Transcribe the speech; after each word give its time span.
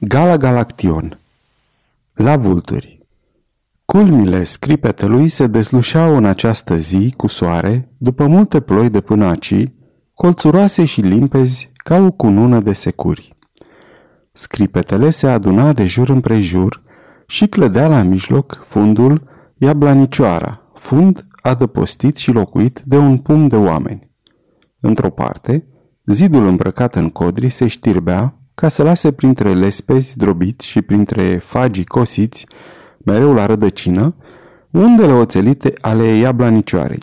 Gala 0.00 0.36
Galaction 0.36 1.18
La 2.14 2.36
vulturi 2.36 3.06
Culmile 3.84 4.44
scripetelui 4.44 5.28
se 5.28 5.46
deslușeau 5.46 6.16
în 6.16 6.24
această 6.24 6.76
zi 6.76 7.14
cu 7.16 7.26
soare, 7.26 7.94
după 7.98 8.26
multe 8.26 8.60
ploi 8.60 8.90
de 8.90 9.00
până 9.00 9.24
aci, 9.24 9.64
colțuroase 10.14 10.84
și 10.84 11.00
limpezi 11.00 11.70
ca 11.74 11.96
o 11.96 12.10
cunună 12.10 12.60
de 12.60 12.72
securi. 12.72 13.36
Scripetele 14.32 15.10
se 15.10 15.26
aduna 15.26 15.72
de 15.72 15.84
jur 15.84 16.08
împrejur 16.08 16.82
și 17.26 17.46
clădea 17.46 17.88
la 17.88 18.02
mijloc 18.02 18.60
fundul 18.62 19.28
Iablanicioara, 19.56 20.70
fund 20.74 21.26
adăpostit 21.42 22.16
și 22.16 22.30
locuit 22.32 22.82
de 22.84 22.96
un 22.96 23.18
pum 23.18 23.48
de 23.48 23.56
oameni. 23.56 24.10
Într-o 24.80 25.10
parte, 25.10 25.66
zidul 26.06 26.46
îmbrăcat 26.46 26.94
în 26.94 27.10
codri 27.10 27.48
se 27.48 27.66
știrbea 27.66 28.38
ca 28.54 28.68
să 28.68 28.82
lase 28.82 29.12
printre 29.12 29.52
lespezi 29.52 30.16
drobiți 30.16 30.66
și 30.66 30.82
printre 30.82 31.36
fagii 31.36 31.84
cosiți, 31.84 32.46
mereu 33.04 33.32
la 33.32 33.46
rădăcină, 33.46 34.14
undele 34.70 35.12
oțelite 35.12 35.72
ale 35.80 36.04
iablanicioarei. 36.04 37.02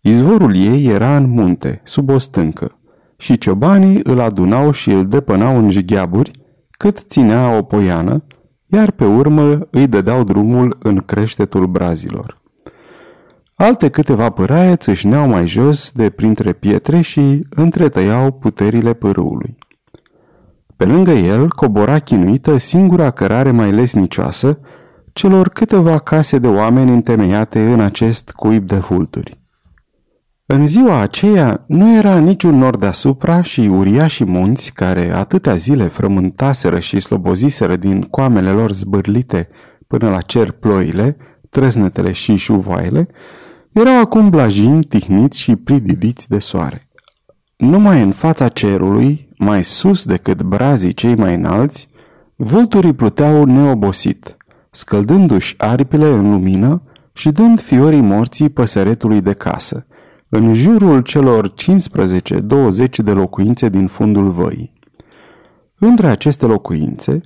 Izvorul 0.00 0.56
ei 0.56 0.86
era 0.86 1.16
în 1.16 1.28
munte, 1.28 1.80
sub 1.84 2.08
o 2.10 2.18
stâncă, 2.18 2.78
și 3.16 3.38
ciobanii 3.38 4.00
îl 4.02 4.20
adunau 4.20 4.70
și 4.70 4.90
îl 4.90 5.06
depănau 5.06 5.58
în 5.58 5.70
jigheaburi, 5.70 6.30
cât 6.70 6.98
ținea 6.98 7.56
o 7.56 7.62
poiană, 7.62 8.22
iar 8.66 8.90
pe 8.90 9.04
urmă 9.04 9.68
îi 9.70 9.86
dădeau 9.86 10.24
drumul 10.24 10.78
în 10.82 10.96
creștetul 10.96 11.66
brazilor. 11.66 12.40
Alte 13.54 13.88
câteva 13.88 14.30
păraie 14.30 14.76
țâșneau 14.76 15.28
mai 15.28 15.46
jos 15.46 15.92
de 15.92 16.10
printre 16.10 16.52
pietre 16.52 17.00
și 17.00 17.46
întretăiau 17.50 18.30
puterile 18.32 18.92
pârâului. 18.92 19.56
Pe 20.76 20.84
lângă 20.84 21.10
el 21.10 21.48
cobora 21.48 21.98
chinuită 21.98 22.56
singura 22.56 23.10
cărare 23.10 23.50
mai 23.50 23.72
lesnicioasă 23.72 24.58
celor 25.12 25.48
câteva 25.48 25.98
case 25.98 26.38
de 26.38 26.46
oameni 26.46 26.90
întemeiate 26.90 27.70
în 27.70 27.80
acest 27.80 28.30
cuib 28.30 28.66
de 28.66 28.76
fulturi. 28.76 29.40
În 30.46 30.66
ziua 30.66 31.00
aceea 31.00 31.64
nu 31.66 31.96
era 31.96 32.18
niciun 32.18 32.58
nor 32.58 32.76
deasupra 32.76 33.42
și 33.42 33.60
uriașii 33.60 34.24
munți 34.24 34.72
care 34.72 35.14
atâtea 35.14 35.56
zile 35.56 35.84
frământaseră 35.84 36.78
și 36.78 37.00
sloboziseră 37.00 37.76
din 37.76 38.00
coamele 38.00 38.50
lor 38.50 38.72
zbârlite 38.72 39.48
până 39.86 40.10
la 40.10 40.20
cer 40.20 40.50
ploile, 40.50 41.16
trăznetele 41.50 42.12
și 42.12 42.36
șuvoaiele, 42.36 43.08
erau 43.72 44.00
acum 44.00 44.30
blajini, 44.30 44.84
tihniți 44.84 45.38
și 45.38 45.56
prididiți 45.56 46.28
de 46.28 46.38
soare. 46.38 46.88
Numai 47.56 48.02
în 48.02 48.12
fața 48.12 48.48
cerului, 48.48 49.25
mai 49.38 49.64
sus 49.64 50.04
decât 50.04 50.42
brazii 50.42 50.92
cei 50.92 51.14
mai 51.14 51.34
înalți, 51.34 51.88
vulturii 52.36 52.94
pluteau 52.94 53.44
neobosit, 53.44 54.36
scăldându-și 54.70 55.54
aripile 55.56 56.06
în 56.06 56.30
lumină 56.30 56.82
și 57.12 57.30
dând 57.30 57.60
fiorii 57.60 58.00
morții 58.00 58.48
păsăretului 58.48 59.20
de 59.20 59.32
casă, 59.32 59.86
în 60.28 60.54
jurul 60.54 61.00
celor 61.00 61.52
15-20 61.52 61.54
de 63.04 63.12
locuințe 63.12 63.68
din 63.68 63.86
fundul 63.86 64.30
văii. 64.30 64.72
Între 65.78 66.06
aceste 66.06 66.46
locuințe, 66.46 67.20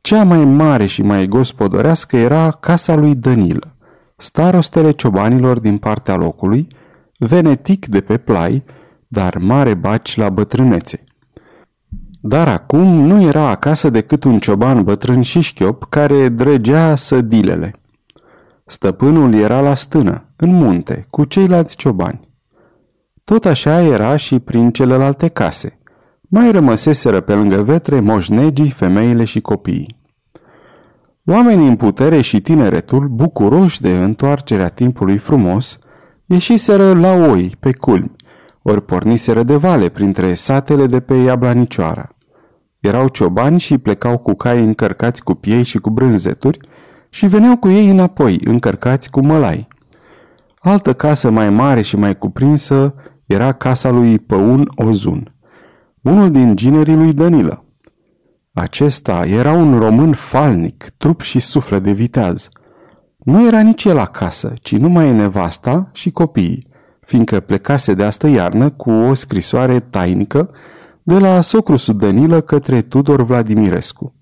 cea 0.00 0.24
mai 0.24 0.44
mare 0.44 0.86
și 0.86 1.02
mai 1.02 1.26
gospodărească 1.26 2.16
era 2.16 2.50
casa 2.50 2.94
lui 2.94 3.14
Danilă, 3.14 3.76
starostele 4.16 4.90
ciobanilor 4.90 5.60
din 5.60 5.78
partea 5.78 6.16
locului, 6.16 6.66
venetic 7.18 7.86
de 7.86 8.00
pe 8.00 8.16
plai, 8.16 8.64
dar 9.08 9.38
mare 9.38 9.74
baci 9.74 10.16
la 10.16 10.28
bătrânețe. 10.28 11.04
Dar 12.28 12.48
acum 12.48 12.86
nu 12.86 13.22
era 13.22 13.48
acasă 13.48 13.90
decât 13.90 14.24
un 14.24 14.38
cioban 14.38 14.82
bătrân 14.84 15.22
și 15.22 15.40
șchiop 15.40 15.86
care 15.88 16.28
drăgea 16.28 16.96
sădilele. 16.96 17.74
Stăpânul 18.64 19.34
era 19.34 19.60
la 19.60 19.74
stână, 19.74 20.24
în 20.36 20.54
munte, 20.54 21.06
cu 21.10 21.24
ceilalți 21.24 21.76
ciobani. 21.76 22.20
Tot 23.24 23.44
așa 23.44 23.82
era 23.82 24.16
și 24.16 24.38
prin 24.38 24.70
celelalte 24.70 25.28
case. 25.28 25.78
Mai 26.20 26.50
rămăseseră 26.50 27.20
pe 27.20 27.34
lângă 27.34 27.62
vetre 27.62 28.00
moșnegii, 28.00 28.70
femeile 28.70 29.24
și 29.24 29.40
copiii. 29.40 29.96
Oamenii 31.24 31.68
în 31.68 31.76
putere 31.76 32.20
și 32.20 32.40
tineretul, 32.40 33.08
bucuroși 33.08 33.80
de 33.80 33.90
întoarcerea 33.90 34.68
timpului 34.68 35.16
frumos, 35.16 35.78
ieșiseră 36.24 36.94
la 36.94 37.12
oi, 37.12 37.56
pe 37.60 37.72
culmi, 37.72 38.16
ori 38.62 38.82
porniseră 38.82 39.42
de 39.42 39.56
vale 39.56 39.88
printre 39.88 40.34
satele 40.34 40.86
de 40.86 41.00
pe 41.00 41.14
Iablanicioara. 41.14 42.10
Erau 42.80 43.08
ciobani 43.08 43.58
și 43.58 43.78
plecau 43.78 44.18
cu 44.18 44.34
cai 44.34 44.64
încărcați 44.64 45.22
cu 45.22 45.34
piei 45.34 45.62
și 45.62 45.78
cu 45.78 45.90
brânzeturi 45.90 46.58
și 47.08 47.26
veneau 47.26 47.56
cu 47.56 47.68
ei 47.68 47.88
înapoi, 47.88 48.40
încărcați 48.44 49.10
cu 49.10 49.20
mălai. 49.20 49.68
Altă 50.58 50.92
casă 50.92 51.30
mai 51.30 51.50
mare 51.50 51.82
și 51.82 51.96
mai 51.96 52.18
cuprinsă 52.18 52.94
era 53.26 53.52
casa 53.52 53.90
lui 53.90 54.18
Păun 54.18 54.72
Ozun, 54.74 55.34
unul 56.02 56.30
din 56.30 56.56
ginerii 56.56 56.94
lui 56.94 57.12
Danilă. 57.12 57.64
Acesta 58.52 59.24
era 59.26 59.52
un 59.52 59.78
român 59.78 60.12
falnic, 60.12 60.84
trup 60.96 61.20
și 61.20 61.38
suflet 61.38 61.82
de 61.82 61.92
viteaz. 61.92 62.48
Nu 63.18 63.46
era 63.46 63.60
nici 63.60 63.84
el 63.84 63.98
acasă, 63.98 64.52
ci 64.62 64.76
numai 64.76 65.12
nevasta 65.12 65.90
și 65.92 66.10
copiii, 66.10 66.66
fiindcă 67.00 67.40
plecase 67.40 67.94
de 67.94 68.04
astă 68.04 68.26
iarnă 68.26 68.70
cu 68.70 68.90
o 68.90 69.14
scrisoare 69.14 69.80
tainică 69.80 70.50
de 71.06 71.18
la 71.18 71.40
socru 71.40 71.92
Danilă 71.92 72.40
către 72.40 72.82
Tudor 72.82 73.22
Vladimirescu. 73.22 74.14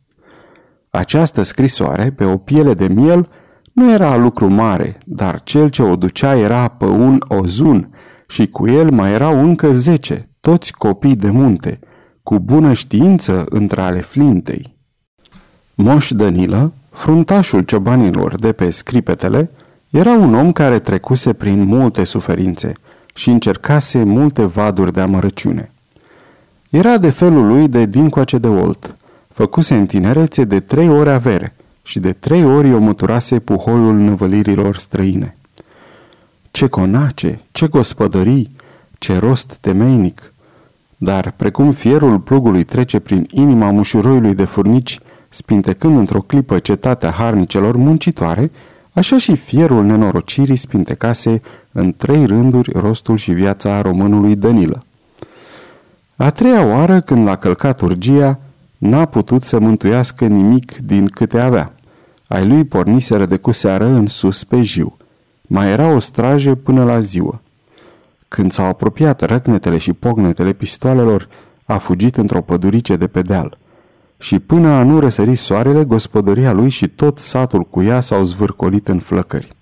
Această 0.90 1.42
scrisoare, 1.42 2.10
pe 2.10 2.24
o 2.24 2.36
piele 2.36 2.74
de 2.74 2.88
miel, 2.88 3.28
nu 3.72 3.92
era 3.92 4.16
lucru 4.16 4.48
mare, 4.48 4.98
dar 5.04 5.42
cel 5.42 5.68
ce 5.68 5.82
o 5.82 5.96
ducea 5.96 6.36
era 6.36 6.68
pe 6.68 6.84
un 6.84 7.20
ozun 7.28 7.94
și 8.26 8.46
cu 8.46 8.68
el 8.68 8.90
mai 8.90 9.12
erau 9.12 9.42
încă 9.42 9.72
zece, 9.72 10.28
toți 10.40 10.72
copii 10.72 11.16
de 11.16 11.30
munte, 11.30 11.78
cu 12.22 12.38
bună 12.38 12.72
știință 12.72 13.44
între 13.48 13.80
ale 13.80 14.00
flintei. 14.00 14.76
Moș 15.74 16.10
Danilă, 16.10 16.72
fruntașul 16.90 17.60
ciobanilor 17.62 18.38
de 18.38 18.52
pe 18.52 18.70
scripetele, 18.70 19.50
era 19.90 20.12
un 20.12 20.34
om 20.34 20.52
care 20.52 20.78
trecuse 20.78 21.32
prin 21.32 21.64
multe 21.64 22.04
suferințe 22.04 22.72
și 23.14 23.30
încercase 23.30 24.02
multe 24.02 24.44
vaduri 24.44 24.92
de 24.92 25.00
amărăciune. 25.00 25.73
Era 26.74 26.98
de 26.98 27.10
felul 27.10 27.46
lui 27.46 27.68
de 27.68 27.86
dincoace 27.86 28.38
de 28.38 28.48
olt, 28.48 28.96
făcuse 29.28 29.74
în 29.74 29.86
tinerețe 29.86 30.44
de 30.44 30.60
trei 30.60 30.88
ori 30.88 31.10
avere 31.10 31.56
și 31.82 32.00
de 32.00 32.12
trei 32.12 32.44
ori 32.44 32.72
o 32.72 32.78
măturase 32.78 33.38
puhoiul 33.38 33.94
năvălirilor 33.94 34.76
străine. 34.76 35.36
Ce 36.50 36.66
conace, 36.66 37.40
ce 37.52 37.66
gospodării, 37.66 38.50
ce 38.98 39.18
rost 39.18 39.56
temeinic! 39.60 40.32
Dar, 40.96 41.32
precum 41.36 41.72
fierul 41.72 42.18
plugului 42.18 42.64
trece 42.64 42.98
prin 42.98 43.26
inima 43.30 43.70
mușuroiului 43.70 44.34
de 44.34 44.44
furnici, 44.44 44.98
spintecând 45.28 45.96
într-o 45.98 46.20
clipă 46.20 46.58
cetatea 46.58 47.10
harnicelor 47.10 47.76
muncitoare, 47.76 48.50
așa 48.92 49.18
și 49.18 49.36
fierul 49.36 49.84
nenorocirii 49.84 50.56
spintecase 50.56 51.40
în 51.72 51.94
trei 51.96 52.24
rânduri 52.24 52.70
rostul 52.72 53.16
și 53.16 53.32
viața 53.32 53.80
românului 53.80 54.36
Danilă. 54.36 54.84
A 56.16 56.30
treia 56.30 56.64
oară, 56.64 57.00
când 57.00 57.26
l-a 57.26 57.36
călcat 57.36 57.80
urgia, 57.80 58.38
n-a 58.78 59.04
putut 59.04 59.44
să 59.44 59.58
mântuiască 59.58 60.26
nimic 60.26 60.76
din 60.76 61.06
câte 61.06 61.38
avea. 61.38 61.72
Ai 62.26 62.46
lui 62.46 62.64
porniseră 62.64 63.26
de 63.26 63.36
cu 63.36 63.50
seară 63.50 63.86
în 63.86 64.06
sus 64.06 64.44
pe 64.44 64.62
jiu. 64.62 64.96
Mai 65.42 65.70
era 65.70 65.86
o 65.88 65.98
strajă 65.98 66.54
până 66.54 66.84
la 66.84 67.00
ziua. 67.00 67.40
Când 68.28 68.52
s-au 68.52 68.66
apropiat 68.66 69.20
răcnetele 69.20 69.78
și 69.78 69.92
pognetele 69.92 70.52
pistoalelor, 70.52 71.28
a 71.64 71.78
fugit 71.78 72.16
într-o 72.16 72.40
pădurice 72.40 72.96
de 72.96 73.06
pe 73.06 73.22
deal. 73.22 73.58
Și 74.18 74.38
până 74.38 74.68
a 74.68 74.82
nu 74.82 75.00
răsări 75.00 75.34
soarele, 75.34 75.84
gospodăria 75.84 76.52
lui 76.52 76.68
și 76.68 76.88
tot 76.88 77.18
satul 77.18 77.62
cu 77.62 77.82
ea 77.82 78.00
s-au 78.00 78.22
zvârcolit 78.22 78.88
în 78.88 78.98
flăcări. 78.98 79.52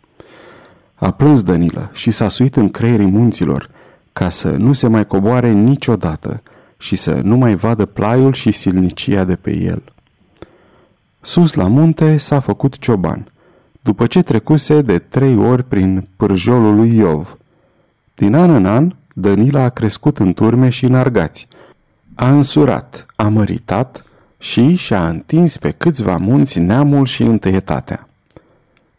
A 0.95 1.11
plâns 1.11 1.43
Danilă 1.43 1.91
și 1.93 2.11
s-a 2.11 2.29
suit 2.29 2.57
în 2.57 2.71
creierii 2.71 3.11
munților, 3.11 3.71
ca 4.13 4.29
să 4.29 4.51
nu 4.51 4.73
se 4.73 4.87
mai 4.87 5.07
coboare 5.07 5.51
niciodată 5.51 6.43
și 6.79 6.97
să 6.97 7.21
nu 7.23 7.37
mai 7.37 7.55
vadă 7.55 7.87
plaiul 7.87 8.33
și 8.33 8.51
silnicia 8.51 9.25
de 9.25 9.37
pe 9.37 9.57
el. 9.57 9.83
Sus 11.21 11.55
la 11.55 11.67
munte 11.67 12.17
s-a 12.17 12.41
făcut 12.41 12.79
cioban, 12.79 13.33
după 13.83 14.07
ce 14.07 14.23
trecuse 14.23 14.83
de 14.83 14.99
trei 14.99 15.37
ori 15.37 15.65
prin 15.65 16.09
pârjolul 16.17 16.75
lui 16.75 16.97
Iov. 16.97 17.37
Din 18.15 18.35
an 18.35 18.51
în 18.51 18.67
an, 18.67 18.95
Danila 19.15 19.63
a 19.63 19.69
crescut 19.69 20.19
în 20.19 20.33
turme 20.33 20.69
și 20.69 20.85
în 20.85 20.95
argați. 20.95 21.49
A 22.15 22.31
însurat, 22.31 23.07
a 23.17 23.29
măritat 23.29 24.05
și 24.39 24.75
și-a 24.75 25.09
întins 25.09 25.57
pe 25.57 25.71
câțiva 25.71 26.17
munți 26.17 26.59
neamul 26.59 27.07
și 27.07 27.23
întâietatea. 27.23 28.09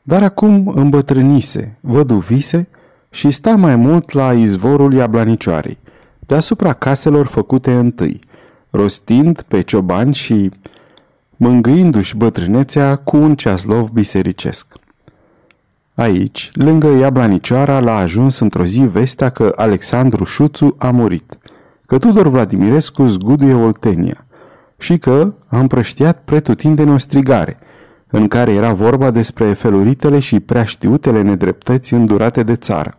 Dar 0.01 0.23
acum 0.23 0.67
îmbătrânise, 0.67 1.77
văduvise 1.79 2.67
și 3.13 3.31
sta 3.31 3.55
mai 3.55 3.75
mult 3.75 4.11
la 4.11 4.33
izvorul 4.33 4.93
Iablanicioarei, 4.93 5.77
deasupra 6.19 6.73
caselor 6.73 7.25
făcute 7.25 7.73
întâi, 7.73 8.19
rostind 8.69 9.41
pe 9.41 9.61
ciobani 9.61 10.13
și 10.13 10.51
mângâindu-și 11.35 12.17
bătrânețea 12.17 12.95
cu 12.95 13.17
un 13.17 13.35
ceaslov 13.35 13.89
bisericesc. 13.89 14.67
Aici, 15.95 16.51
lângă 16.53 16.87
Iablanicioara, 16.87 17.79
l-a 17.79 17.95
ajuns 17.95 18.39
într-o 18.39 18.63
zi 18.63 18.79
vestea 18.79 19.29
că 19.29 19.53
Alexandru 19.55 20.23
Șuțu 20.23 20.75
a 20.77 20.89
murit, 20.89 21.37
că 21.85 21.97
Tudor 21.97 22.27
Vladimirescu 22.27 23.07
zguduie 23.07 23.53
Oltenia 23.53 24.25
și 24.77 24.97
că 24.97 25.33
a 25.47 25.59
împrăștiat 25.59 26.21
pretutindeni 26.25 26.91
o 26.91 26.97
strigare, 26.97 27.57
în 28.15 28.27
care 28.27 28.53
era 28.53 28.73
vorba 28.73 29.11
despre 29.11 29.53
feluritele 29.53 30.19
și 30.19 30.39
prea 30.39 30.63
știutele 30.63 31.21
nedreptăți 31.21 31.93
îndurate 31.93 32.43
de 32.43 32.55
țară, 32.55 32.95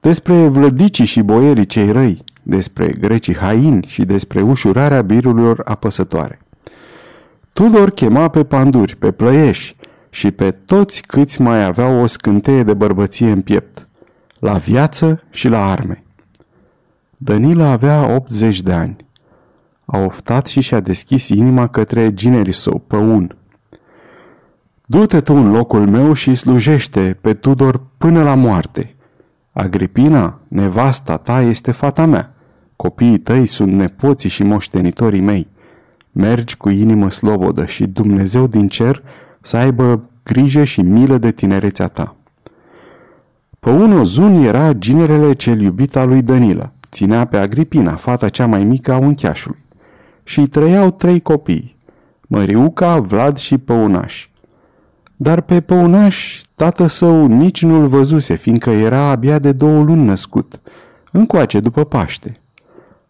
despre 0.00 0.46
vlădicii 0.46 1.04
și 1.04 1.22
boierii 1.22 1.66
cei 1.66 1.90
răi, 1.90 2.24
despre 2.42 2.86
grecii 2.86 3.36
haini 3.36 3.86
și 3.86 4.04
despre 4.04 4.40
ușurarea 4.40 5.02
birurilor 5.02 5.60
apăsătoare. 5.64 6.38
Tudor 7.52 7.90
chema 7.90 8.28
pe 8.28 8.44
panduri, 8.44 8.96
pe 8.96 9.10
plăieși 9.10 9.76
și 10.10 10.30
pe 10.30 10.50
toți 10.50 11.02
câți 11.02 11.40
mai 11.40 11.64
aveau 11.64 12.02
o 12.02 12.06
scânteie 12.06 12.62
de 12.62 12.74
bărbăție 12.74 13.30
în 13.30 13.40
piept, 13.40 13.88
la 14.38 14.52
viață 14.52 15.22
și 15.30 15.48
la 15.48 15.70
arme. 15.70 16.04
Danila 17.16 17.70
avea 17.70 18.14
80 18.14 18.62
de 18.62 18.72
ani. 18.72 18.96
A 19.84 19.98
oftat 19.98 20.46
și 20.46 20.60
și-a 20.60 20.80
deschis 20.80 21.28
inima 21.28 21.66
către 21.66 22.14
ginerii 22.14 22.52
său, 22.52 22.78
păun. 22.86 23.36
Du-te 24.88 25.20
tu 25.20 25.34
în 25.34 25.50
locul 25.50 25.88
meu 25.88 26.12
și 26.12 26.34
slujește 26.34 27.18
pe 27.20 27.34
Tudor 27.34 27.80
până 27.98 28.22
la 28.22 28.34
moarte. 28.34 28.94
Agripina, 29.52 30.38
nevasta 30.48 31.16
ta, 31.16 31.40
este 31.40 31.72
fata 31.72 32.04
mea. 32.04 32.34
Copiii 32.76 33.18
tăi 33.18 33.46
sunt 33.46 33.72
nepoții 33.72 34.28
și 34.28 34.42
moștenitorii 34.42 35.20
mei. 35.20 35.48
Mergi 36.12 36.56
cu 36.56 36.68
inimă 36.68 37.10
slobodă 37.10 37.64
și 37.64 37.86
Dumnezeu 37.86 38.46
din 38.46 38.68
cer 38.68 39.02
să 39.40 39.56
aibă 39.56 40.08
grijă 40.22 40.64
și 40.64 40.80
milă 40.80 41.18
de 41.18 41.30
tinerețea 41.30 41.88
ta. 41.88 42.16
Păun 43.60 43.98
Ozun 43.98 44.34
era 44.34 44.72
ginerele 44.72 45.32
cel 45.32 45.60
iubit 45.60 45.96
al 45.96 46.08
lui 46.08 46.22
Danila. 46.22 46.72
Ținea 46.90 47.24
pe 47.24 47.36
Agripina, 47.36 47.94
fata 47.94 48.28
cea 48.28 48.46
mai 48.46 48.64
mică 48.64 48.92
a 48.92 48.98
uncheașului. 48.98 49.64
Și 50.24 50.46
trăiau 50.46 50.90
trei 50.90 51.20
copii, 51.20 51.76
Măriuca, 52.26 52.98
Vlad 52.98 53.36
și 53.36 53.58
Păunaș. 53.58 54.28
Dar 55.16 55.40
pe 55.40 55.60
Păunaș 55.60 56.40
tată 56.54 56.86
său 56.86 57.26
nici 57.26 57.62
nu-l 57.62 57.86
văzuse, 57.86 58.34
fiindcă 58.34 58.70
era 58.70 59.00
abia 59.00 59.38
de 59.38 59.52
două 59.52 59.82
luni 59.82 60.04
născut, 60.04 60.60
încoace 61.12 61.60
după 61.60 61.84
Paște. 61.84 62.40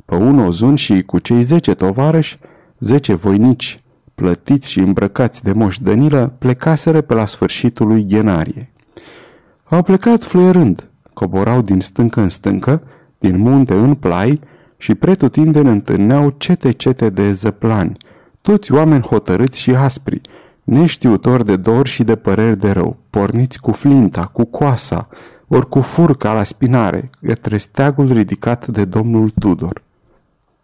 Păun 0.05 0.39
Ozun 0.39 0.75
și 0.75 1.03
cu 1.03 1.19
cei 1.19 1.43
zece 1.43 1.75
tovarăși, 1.75 2.39
zece 2.79 3.15
voinici, 3.15 3.79
plătiți 4.15 4.71
și 4.71 4.79
îmbrăcați 4.79 5.43
de 5.43 5.53
moș 5.53 5.79
Danilă, 5.79 6.33
plecaseră 6.39 7.01
pe 7.01 7.15
la 7.15 7.27
sfârșitul 7.27 7.87
lui 7.87 8.07
Genarie. 8.07 8.73
Au 9.65 9.83
plecat 9.83 10.25
fluierând, 10.25 10.89
coborau 11.13 11.63
din 11.63 11.81
stâncă 11.81 12.21
în 12.21 12.29
stâncă, 12.29 12.83
din 13.19 13.39
munte 13.39 13.75
în 13.75 13.95
plai 13.95 14.41
și 14.77 14.95
pretutindeni 14.95 15.69
întâlneau 15.69 16.35
cete-cete 16.39 17.11
de 17.11 17.33
zăplani, 17.33 17.97
toți 18.43 18.73
oameni 18.73 19.03
hotărâți 19.03 19.61
și 19.61 19.71
aspri, 19.71 20.21
neștiutori 20.67 21.45
de 21.45 21.57
dor 21.57 21.87
și 21.87 22.05
de 22.05 22.17
păreri 22.17 22.59
de 22.59 22.71
rău, 22.71 22.97
porniți 23.11 23.61
cu 23.61 23.73
flinta, 23.73 24.31
cu 24.33 24.45
coasa, 24.45 25.09
ori 25.49 25.69
cu 25.69 25.81
furca 25.81 26.33
la 26.33 26.43
spinare, 26.43 27.11
către 27.27 27.57
steagul 27.57 28.13
ridicat 28.13 28.67
de 28.67 28.85
domnul 28.85 29.31
Tudor. 29.39 29.83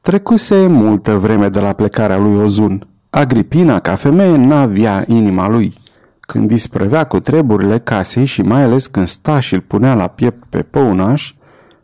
Trecuse 0.01 0.67
multă 0.67 1.19
vreme 1.19 1.49
de 1.49 1.61
la 1.61 1.73
plecarea 1.73 2.19
lui 2.19 2.43
Ozun. 2.43 2.87
Agripina, 3.11 3.81
ca 3.81 3.95
femeie, 3.95 4.37
n-avea 4.37 5.05
inima 5.07 5.49
lui. 5.49 5.75
Când 6.21 6.49
disprăvea 6.49 7.05
cu 7.05 7.21
treburile 7.21 7.79
casei 7.79 8.25
și 8.25 8.43
mai 8.43 8.63
ales 8.63 8.87
când 8.87 9.07
sta 9.07 9.41
și 9.41 9.55
îl 9.55 9.61
punea 9.61 9.95
la 9.95 10.07
piept 10.07 10.45
pe 10.49 10.63
păunaș, 10.63 11.35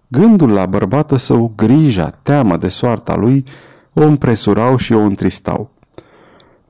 gândul 0.08 0.50
la 0.50 0.66
bărbată 0.66 1.16
său, 1.16 1.52
grija, 1.56 2.10
teamă 2.22 2.56
de 2.56 2.68
soarta 2.68 3.16
lui, 3.16 3.44
o 3.92 4.02
împresurau 4.02 4.76
și 4.76 4.92
o 4.92 5.00
întristau. 5.00 5.70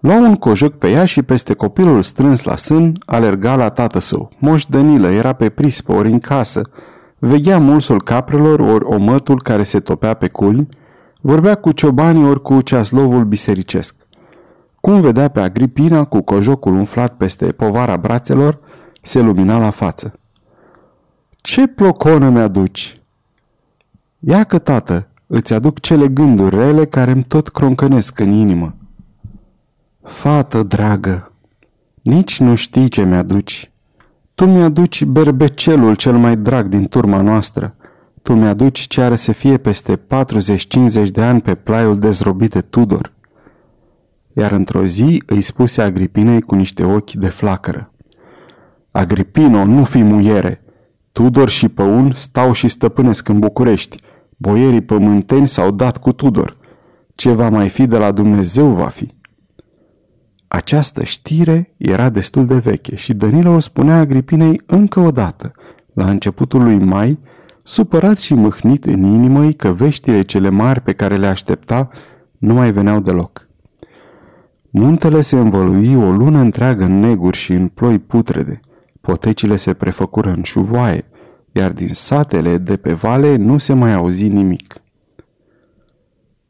Lua 0.01 0.19
un 0.19 0.35
cojoc 0.35 0.75
pe 0.75 0.91
ea 0.91 1.05
și 1.05 1.23
peste 1.23 1.55
copilul 1.55 2.03
strâns 2.03 2.43
la 2.43 2.57
sân, 2.57 2.99
alerga 3.07 3.57
la 3.57 3.69
tată 3.69 3.99
său. 3.99 4.31
Moș 4.39 4.65
Danilă 4.65 5.09
era 5.09 5.33
pe 5.33 5.49
prispă 5.49 5.93
ori 5.93 6.11
în 6.11 6.19
casă, 6.19 6.63
veghea 7.19 7.59
mulsul 7.59 8.03
caprelor 8.03 8.61
ori 8.61 8.85
omătul 8.85 9.43
care 9.43 9.63
se 9.63 9.81
topea 9.81 10.15
pe 10.15 10.29
culmi, 10.29 10.69
vorbea 11.21 11.55
cu 11.55 11.73
ciobanii 11.73 12.25
ori 12.25 12.43
cu 12.43 12.61
ceaslovul 12.61 13.25
bisericesc. 13.25 13.95
Cum 14.81 15.01
vedea 15.01 15.29
pe 15.29 15.41
Agripina 15.41 16.05
cu 16.05 16.21
cojocul 16.21 16.73
umflat 16.73 17.17
peste 17.17 17.47
povara 17.53 17.97
brațelor, 17.97 18.59
se 19.03 19.21
lumina 19.21 19.59
la 19.59 19.71
față. 19.71 20.13
Ce 21.37 21.67
ploconă 21.67 22.29
mi-aduci?" 22.29 23.01
Ia 24.19 24.45
că, 24.45 24.59
tată, 24.59 25.09
îți 25.27 25.55
aduc 25.55 25.81
cele 25.81 26.09
gânduri 26.09 26.57
rele 26.57 26.85
care 26.85 27.11
îmi 27.11 27.25
tot 27.25 27.49
croncănesc 27.49 28.19
în 28.19 28.31
inimă. 28.31 28.75
Fată 30.03 30.63
dragă, 30.63 31.33
nici 32.03 32.41
nu 32.41 32.55
știi 32.55 32.89
ce 32.89 33.05
mi-aduci. 33.05 33.71
Tu 34.35 34.47
mi-aduci 34.47 35.05
berbecelul 35.05 35.95
cel 35.95 36.17
mai 36.17 36.37
drag 36.37 36.67
din 36.67 36.87
turma 36.87 37.21
noastră. 37.21 37.75
Tu 38.23 38.35
mi-aduci 38.35 38.79
ce 38.79 39.01
are 39.01 39.17
să 39.17 39.33
fie 39.33 39.57
peste 39.57 39.97
40-50 39.97 40.01
de 41.13 41.23
ani 41.23 41.41
pe 41.41 41.55
plaiul 41.55 41.99
dezrobit 41.99 42.53
de 42.53 42.61
Tudor. 42.61 43.13
Iar 44.33 44.53
într-o 44.53 44.85
zi 44.85 45.23
îi 45.27 45.41
spuse 45.41 45.83
Agripinei 45.83 46.41
cu 46.41 46.55
niște 46.55 46.85
ochi 46.85 47.13
de 47.13 47.29
flacără. 47.29 47.93
Agripino, 48.91 49.65
nu 49.65 49.85
fi 49.85 50.03
muiere! 50.03 50.63
Tudor 51.13 51.49
și 51.49 51.69
Păun 51.69 52.11
stau 52.13 52.53
și 52.53 52.69
stăpânesc 52.69 53.29
în 53.29 53.39
București. 53.39 53.97
Boierii 54.37 54.81
pământeni 54.81 55.47
s-au 55.47 55.71
dat 55.71 55.99
cu 55.99 56.13
Tudor. 56.13 56.57
Ce 57.15 57.33
va 57.33 57.49
mai 57.49 57.69
fi 57.69 57.87
de 57.87 57.97
la 57.97 58.13
Dumnezeu 58.13 58.69
va 58.69 58.87
fi. 58.87 59.17
Această 60.49 61.05
știre 61.05 61.75
era 61.77 62.09
destul 62.09 62.47
de 62.47 62.59
veche 62.59 62.97
și 62.97 63.15
Danilo 63.15 63.51
o 63.51 63.59
spunea 63.59 63.99
Agripinei 63.99 64.61
încă 64.67 65.01
o 65.01 65.11
dată, 65.11 65.53
la 65.93 66.11
începutul 66.11 66.63
lui 66.63 66.79
mai, 66.79 67.19
supărat 67.63 68.19
și 68.19 68.35
mâhnit 68.35 68.85
în 68.85 69.03
inimă 69.03 69.51
că 69.51 69.73
veștile 69.73 70.23
cele 70.23 70.49
mari 70.49 70.81
pe 70.81 70.93
care 70.93 71.17
le 71.17 71.27
aștepta 71.27 71.89
nu 72.39 72.55
mai 72.55 72.73
veneau 72.73 73.01
deloc. 73.01 73.49
Muntele 74.71 75.21
se 75.21 75.37
învălui 75.37 75.95
o 75.95 76.11
lună 76.11 76.39
întreagă 76.39 76.85
în 76.85 77.01
neguri 77.01 77.37
și 77.37 77.53
în 77.53 77.69
ploi 77.69 77.99
putrede. 77.99 78.61
Potecile 79.01 79.57
se 79.57 79.75
prefăcură 79.75 80.31
în 80.31 80.43
șuvoaie, 80.43 81.05
iar 81.53 81.73
din 81.73 81.89
satele 81.89 82.59
de 82.59 82.77
pe 82.77 82.93
vale 82.93 83.37
nu 83.37 83.59
se 83.59 83.73
mai 83.73 83.95
auzi 83.95 84.29
nimic. 84.29 84.75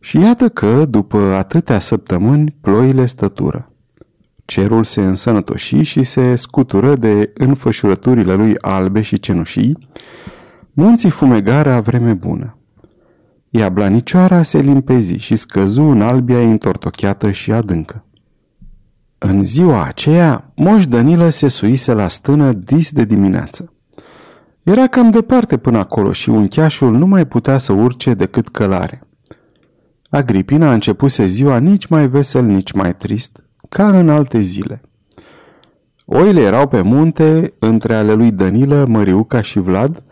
Și 0.00 0.21
iată 0.21 0.49
că, 0.49 0.85
după 0.85 1.19
atâtea 1.19 1.78
săptămâni, 1.78 2.57
ploile 2.61 3.07
stătură. 3.07 3.73
Cerul 4.49 4.85
se 4.85 5.00
însănătoși 5.00 5.83
și 5.83 6.02
se 6.02 6.37
scutură 6.37 6.97
de 6.97 7.33
înfășurăturile 7.35 8.35
lui 8.35 8.59
albe 8.61 9.02
și 9.02 9.19
cenușii, 9.19 9.78
munții 10.73 11.11
fumegară 11.11 11.81
vreme 11.81 12.12
bună. 12.12 12.59
Iablanicioara 13.50 14.43
se 14.43 14.59
limpezi 14.59 15.17
și 15.17 15.37
scăzu 15.37 15.83
în 15.83 16.02
albia 16.02 16.38
întortocheată 16.40 17.31
și 17.31 17.52
adâncă. 17.52 18.05
În 19.19 19.45
ziua 19.45 19.85
aceea, 19.85 20.52
Moș 20.57 20.87
Danilă 20.87 21.28
se 21.28 21.49
suise 21.49 21.93
la 21.93 22.09
stână 22.09 22.52
dis 22.52 22.93
de 22.93 23.05
dimineață. 23.05 23.73
Era 24.62 24.87
cam 24.87 25.11
departe 25.11 25.57
până 25.57 25.78
acolo 25.78 26.12
și 26.12 26.31
uncheașul 26.31 26.97
nu 26.97 27.07
mai 27.07 27.26
putea 27.26 27.59
să 27.59 27.73
urce 27.73 28.14
decât 28.14 28.49
călare. 28.49 29.00
Agripina 30.11 30.69
a 30.69 30.73
începuse 30.73 31.26
ziua 31.26 31.59
nici 31.59 31.87
mai 31.87 32.09
vesel, 32.09 32.45
nici 32.45 32.73
mai 32.73 32.97
trist, 32.97 33.43
ca 33.69 33.99
în 33.99 34.09
alte 34.09 34.41
zile. 34.41 34.81
Oile 36.05 36.41
erau 36.41 36.69
pe 36.69 36.81
munte, 36.81 37.53
între 37.59 37.95
ale 37.95 38.13
lui 38.13 38.31
Danilă, 38.31 38.85
Măriuca 38.89 39.41
și 39.41 39.59
Vlad, 39.59 40.03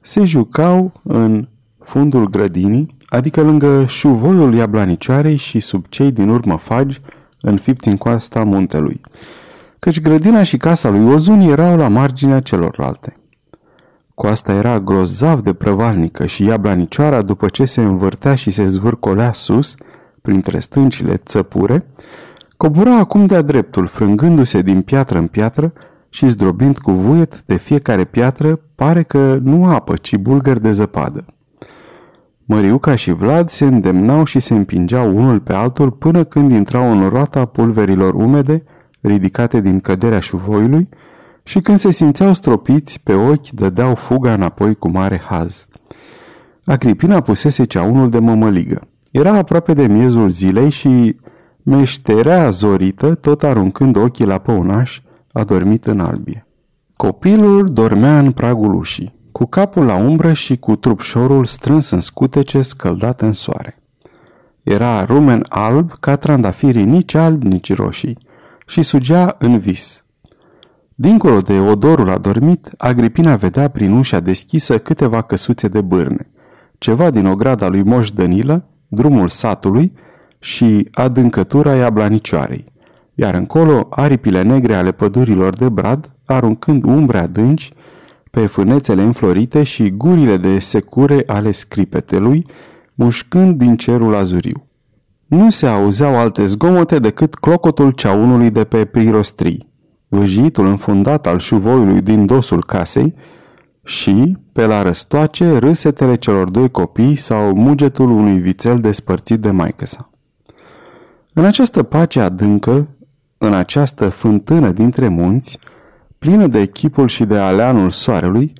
se 0.00 0.24
jucau 0.24 1.00
în 1.02 1.48
fundul 1.78 2.28
grădinii, 2.28 2.96
adică 3.08 3.40
lângă 3.42 3.84
șuvoiul 3.86 4.54
iablanicioarei 4.54 5.36
și 5.36 5.60
sub 5.60 5.86
cei 5.88 6.10
din 6.10 6.28
urmă 6.28 6.56
fagi, 6.56 7.00
înfipți 7.40 7.88
în 7.88 7.96
coasta 7.96 8.44
muntelui, 8.44 9.00
căci 9.78 10.00
grădina 10.00 10.42
și 10.42 10.56
casa 10.56 10.88
lui 10.88 11.12
Ozun 11.12 11.40
erau 11.40 11.76
la 11.76 11.88
marginea 11.88 12.40
celorlalte. 12.40 13.14
Coasta 14.14 14.52
era 14.52 14.80
grozav 14.80 15.40
de 15.40 15.52
prăvalnică 15.52 16.26
și 16.26 16.44
iablanicioara, 16.44 17.22
după 17.22 17.48
ce 17.48 17.64
se 17.64 17.80
învârtea 17.80 18.34
și 18.34 18.50
se 18.50 18.66
zvârcolea 18.66 19.32
sus, 19.32 19.74
printre 20.22 20.58
stâncile 20.58 21.16
țăpure, 21.16 21.86
Cobura 22.60 22.96
acum 22.96 23.26
de-a 23.26 23.42
dreptul, 23.42 23.86
frângându-se 23.86 24.62
din 24.62 24.82
piatră 24.82 25.18
în 25.18 25.26
piatră 25.26 25.72
și 26.08 26.26
zdrobind 26.28 26.78
cu 26.78 26.90
vuiet 26.90 27.42
de 27.42 27.56
fiecare 27.56 28.04
piatră, 28.04 28.60
pare 28.74 29.02
că 29.02 29.38
nu 29.42 29.64
apă, 29.64 29.96
ci 29.96 30.16
bulgări 30.16 30.60
de 30.60 30.72
zăpadă. 30.72 31.24
Măriuca 32.44 32.94
și 32.94 33.12
Vlad 33.12 33.48
se 33.48 33.64
îndemnau 33.64 34.24
și 34.24 34.38
se 34.40 34.54
împingeau 34.54 35.16
unul 35.16 35.40
pe 35.40 35.52
altul 35.52 35.90
până 35.90 36.24
când 36.24 36.50
intrau 36.50 36.90
în 36.90 37.08
roata 37.08 37.44
pulverilor 37.44 38.14
umede, 38.14 38.64
ridicate 39.00 39.60
din 39.60 39.80
căderea 39.80 40.20
șuvoiului, 40.20 40.88
și 41.42 41.60
când 41.60 41.78
se 41.78 41.90
simțeau 41.90 42.32
stropiți, 42.32 43.00
pe 43.02 43.14
ochi 43.14 43.48
dădeau 43.48 43.94
fuga 43.94 44.32
înapoi 44.32 44.74
cu 44.74 44.88
mare 44.88 45.20
haz. 45.28 45.66
Agripina 46.64 47.20
pusese 47.20 47.64
ceaunul 47.64 48.10
de 48.10 48.18
mămăligă. 48.18 48.80
Era 49.10 49.32
aproape 49.32 49.72
de 49.72 49.86
miezul 49.86 50.28
zilei 50.28 50.70
și 50.70 51.16
meșterea 51.62 52.50
zorită, 52.50 53.14
tot 53.14 53.42
aruncând 53.42 53.96
ochii 53.96 54.24
la 54.24 54.38
păunaș, 54.38 55.00
a 55.32 55.44
dormit 55.44 55.86
în 55.86 56.00
albie. 56.00 56.46
Copilul 56.96 57.64
dormea 57.66 58.18
în 58.18 58.32
pragul 58.32 58.74
ușii, 58.74 59.18
cu 59.32 59.44
capul 59.44 59.84
la 59.84 59.94
umbră 59.94 60.32
și 60.32 60.56
cu 60.56 60.76
trupșorul 60.76 61.44
strâns 61.44 61.90
în 61.90 62.00
scutece 62.00 62.62
scăldat 62.62 63.20
în 63.20 63.32
soare. 63.32 63.82
Era 64.62 65.04
rumen 65.04 65.44
alb 65.48 65.92
ca 66.00 66.16
trandafirii 66.16 66.84
nici 66.84 67.14
alb, 67.14 67.42
nici 67.42 67.74
roșii 67.74 68.18
și 68.66 68.82
sugea 68.82 69.36
în 69.38 69.58
vis. 69.58 70.04
Dincolo 70.94 71.40
de 71.40 71.58
odorul 71.58 72.10
adormit, 72.10 72.70
Agripina 72.76 73.36
vedea 73.36 73.68
prin 73.68 73.92
ușa 73.92 74.20
deschisă 74.20 74.78
câteva 74.78 75.22
căsuțe 75.22 75.68
de 75.68 75.80
bârne, 75.80 76.30
ceva 76.78 77.10
din 77.10 77.26
ograda 77.26 77.68
lui 77.68 77.82
Moș 77.82 78.10
Dănilă, 78.10 78.68
drumul 78.88 79.28
satului 79.28 79.92
și 80.40 80.88
adâncătura 80.92 81.74
iablanicioarei, 81.74 82.64
iar 83.14 83.34
încolo 83.34 83.86
aripile 83.90 84.42
negre 84.42 84.74
ale 84.74 84.92
pădurilor 84.92 85.56
de 85.56 85.68
brad, 85.68 86.12
aruncând 86.24 86.84
umbre 86.84 87.18
adânci 87.18 87.72
pe 88.30 88.46
fânețele 88.46 89.02
înflorite 89.02 89.62
și 89.62 89.90
gurile 89.90 90.36
de 90.36 90.58
secure 90.58 91.22
ale 91.26 91.50
scripetelui, 91.50 92.46
mușcând 92.94 93.58
din 93.58 93.76
cerul 93.76 94.14
azuriu. 94.14 94.64
Nu 95.26 95.50
se 95.50 95.66
auzeau 95.66 96.18
alte 96.18 96.44
zgomote 96.44 96.98
decât 96.98 97.34
clocotul 97.34 97.90
ceaunului 97.90 98.50
de 98.50 98.64
pe 98.64 98.84
prirostrii, 98.84 99.68
vâjitul 100.08 100.66
înfundat 100.66 101.26
al 101.26 101.38
șuvoiului 101.38 102.00
din 102.00 102.26
dosul 102.26 102.64
casei 102.64 103.14
și, 103.84 104.36
pe 104.52 104.66
la 104.66 104.82
răstoace, 104.82 105.58
râsetele 105.58 106.14
celor 106.14 106.50
doi 106.50 106.70
copii 106.70 107.16
sau 107.16 107.54
mugetul 107.54 108.10
unui 108.10 108.38
vițel 108.38 108.80
despărțit 108.80 109.40
de 109.40 109.50
maică 109.50 109.86
sa. 109.86 110.09
În 111.32 111.44
această 111.44 111.82
pace 111.82 112.20
adâncă, 112.20 112.88
în 113.38 113.54
această 113.54 114.08
fântână 114.08 114.70
dintre 114.70 115.08
munți, 115.08 115.58
plină 116.18 116.46
de 116.46 116.60
echipul 116.60 117.08
și 117.08 117.24
de 117.24 117.38
aleanul 117.38 117.90
soarelui, 117.90 118.52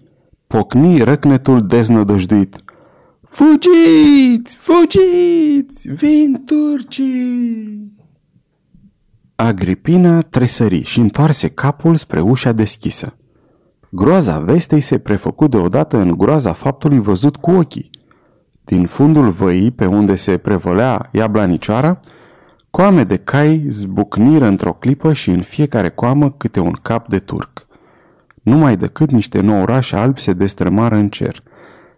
pocni 0.46 0.98
răcnetul 1.02 1.66
deznădăjduit. 1.66 2.56
Fugiți! 3.28 4.56
Fugiți! 4.56 5.88
Vin 5.88 6.44
turcii! 6.44 7.92
Agripina 9.36 10.20
tresări 10.20 10.82
și 10.82 11.00
întoarse 11.00 11.48
capul 11.48 11.96
spre 11.96 12.20
ușa 12.20 12.52
deschisă. 12.52 13.14
Groaza 13.90 14.38
vestei 14.38 14.80
se 14.80 14.98
prefăcu 14.98 15.46
deodată 15.46 15.96
în 15.96 16.16
groaza 16.16 16.52
faptului 16.52 16.98
văzut 16.98 17.36
cu 17.36 17.50
ochii. 17.50 17.90
Din 18.64 18.86
fundul 18.86 19.28
văii 19.30 19.70
pe 19.70 19.86
unde 19.86 20.14
se 20.14 20.36
prevălea 20.36 21.08
iablanicioara, 21.12 22.00
coame 22.70 23.04
de 23.04 23.16
cai 23.16 23.64
zbucniră 23.68 24.46
într-o 24.46 24.72
clipă 24.72 25.12
și 25.12 25.30
în 25.30 25.42
fiecare 25.42 25.88
coamă 25.88 26.30
câte 26.30 26.60
un 26.60 26.72
cap 26.82 27.08
de 27.08 27.18
turc. 27.18 27.66
Numai 28.42 28.76
decât 28.76 29.10
niște 29.10 29.40
nourași 29.40 29.94
albi 29.94 30.20
se 30.20 30.32
destrămară 30.32 30.94
în 30.94 31.08
cer, 31.08 31.42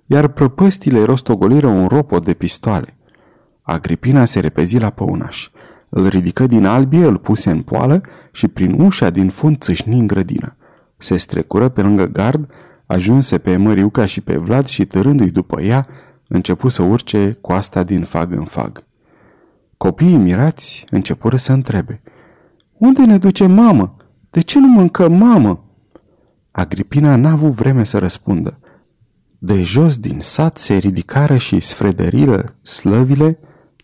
iar 0.07 0.29
prăpăstile 0.29 1.05
rostogoliră 1.05 1.67
un 1.67 1.87
ropot 1.87 2.25
de 2.25 2.35
pistoale. 2.35 2.97
Agripina 3.63 4.25
se 4.25 4.41
repezi 4.41 4.79
la 4.79 4.91
păunaș. 4.91 5.51
Îl 5.89 6.07
ridică 6.07 6.47
din 6.47 6.67
albie, 6.67 7.05
îl 7.05 7.19
puse 7.19 7.51
în 7.51 7.63
poală 7.63 8.01
și 8.33 8.49
prin 8.49 8.81
ușa 8.81 9.11
din 9.11 9.29
fund 9.29 9.59
țâșni 9.59 9.99
în 9.99 10.07
grădină. 10.07 10.57
Se 10.97 11.17
strecură 11.17 11.69
pe 11.69 11.83
lângă 11.83 12.07
gard, 12.07 12.51
ajunse 12.87 13.39
pe 13.39 13.57
Măriuca 13.57 14.07
și 14.07 14.21
pe 14.21 14.37
Vlad 14.37 14.67
și 14.67 14.85
târându-i 14.85 15.31
după 15.31 15.61
ea, 15.61 15.87
începu 16.29 16.69
să 16.69 16.83
urce 16.83 17.39
coasta 17.41 17.83
din 17.83 18.05
fag 18.05 18.33
în 18.33 18.45
fag. 18.45 18.85
Copiii 19.83 20.17
mirați 20.17 20.85
începură 20.91 21.37
să 21.37 21.53
întrebe. 21.53 22.03
Unde 22.73 23.05
ne 23.05 23.19
duce 23.19 23.47
mamă? 23.47 23.97
De 24.31 24.41
ce 24.41 24.59
nu 24.59 24.67
mâncăm 24.67 25.13
mamă? 25.13 25.65
Agripina 26.51 27.17
n-a 27.17 27.31
avut 27.31 27.51
vreme 27.51 27.85
să 27.85 27.99
răspundă. 27.99 28.59
De 29.39 29.63
jos 29.63 29.99
din 29.99 30.21
sat 30.21 30.59
se 30.59 30.75
ridicară 30.75 31.37
și 31.37 31.61
sfredăriră 31.61 32.53
slăvile, 32.61 33.39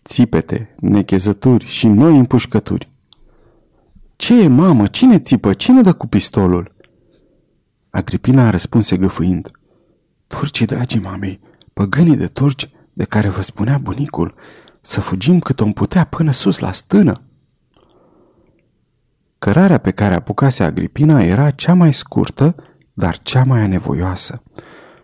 țipete, 0.05 0.75
nechezături 0.79 1.65
și 1.65 1.87
noi 1.87 2.17
împușcături. 2.17 2.89
Ce 4.15 4.41
e, 4.41 4.47
mamă? 4.47 4.87
Cine 4.87 5.19
țipă? 5.19 5.53
Cine 5.53 5.81
dă 5.81 5.93
cu 5.93 6.07
pistolul?" 6.07 6.75
Agripina 7.89 8.47
a 8.47 8.49
răspuns 8.49 8.93
găfâind. 8.93 9.51
Turcii, 10.27 10.65
dragii 10.65 10.99
mamei, 10.99 11.39
păgânii 11.73 12.17
de 12.17 12.27
turci 12.27 12.69
de 12.93 13.03
care 13.03 13.29
vă 13.29 13.41
spunea 13.41 13.77
bunicul, 13.77 14.35
să 14.81 15.01
fugim 15.01 15.39
cât 15.39 15.59
om 15.59 15.71
putea 15.71 16.03
până 16.03 16.31
sus 16.31 16.59
la 16.59 16.71
stână. 16.71 17.21
Cărarea 19.37 19.77
pe 19.77 19.91
care 19.91 20.15
apucase 20.15 20.63
Agripina 20.63 21.23
era 21.23 21.49
cea 21.49 21.73
mai 21.73 21.93
scurtă, 21.93 22.55
dar 22.93 23.17
cea 23.17 23.43
mai 23.43 23.61
anevoioasă. 23.61 24.43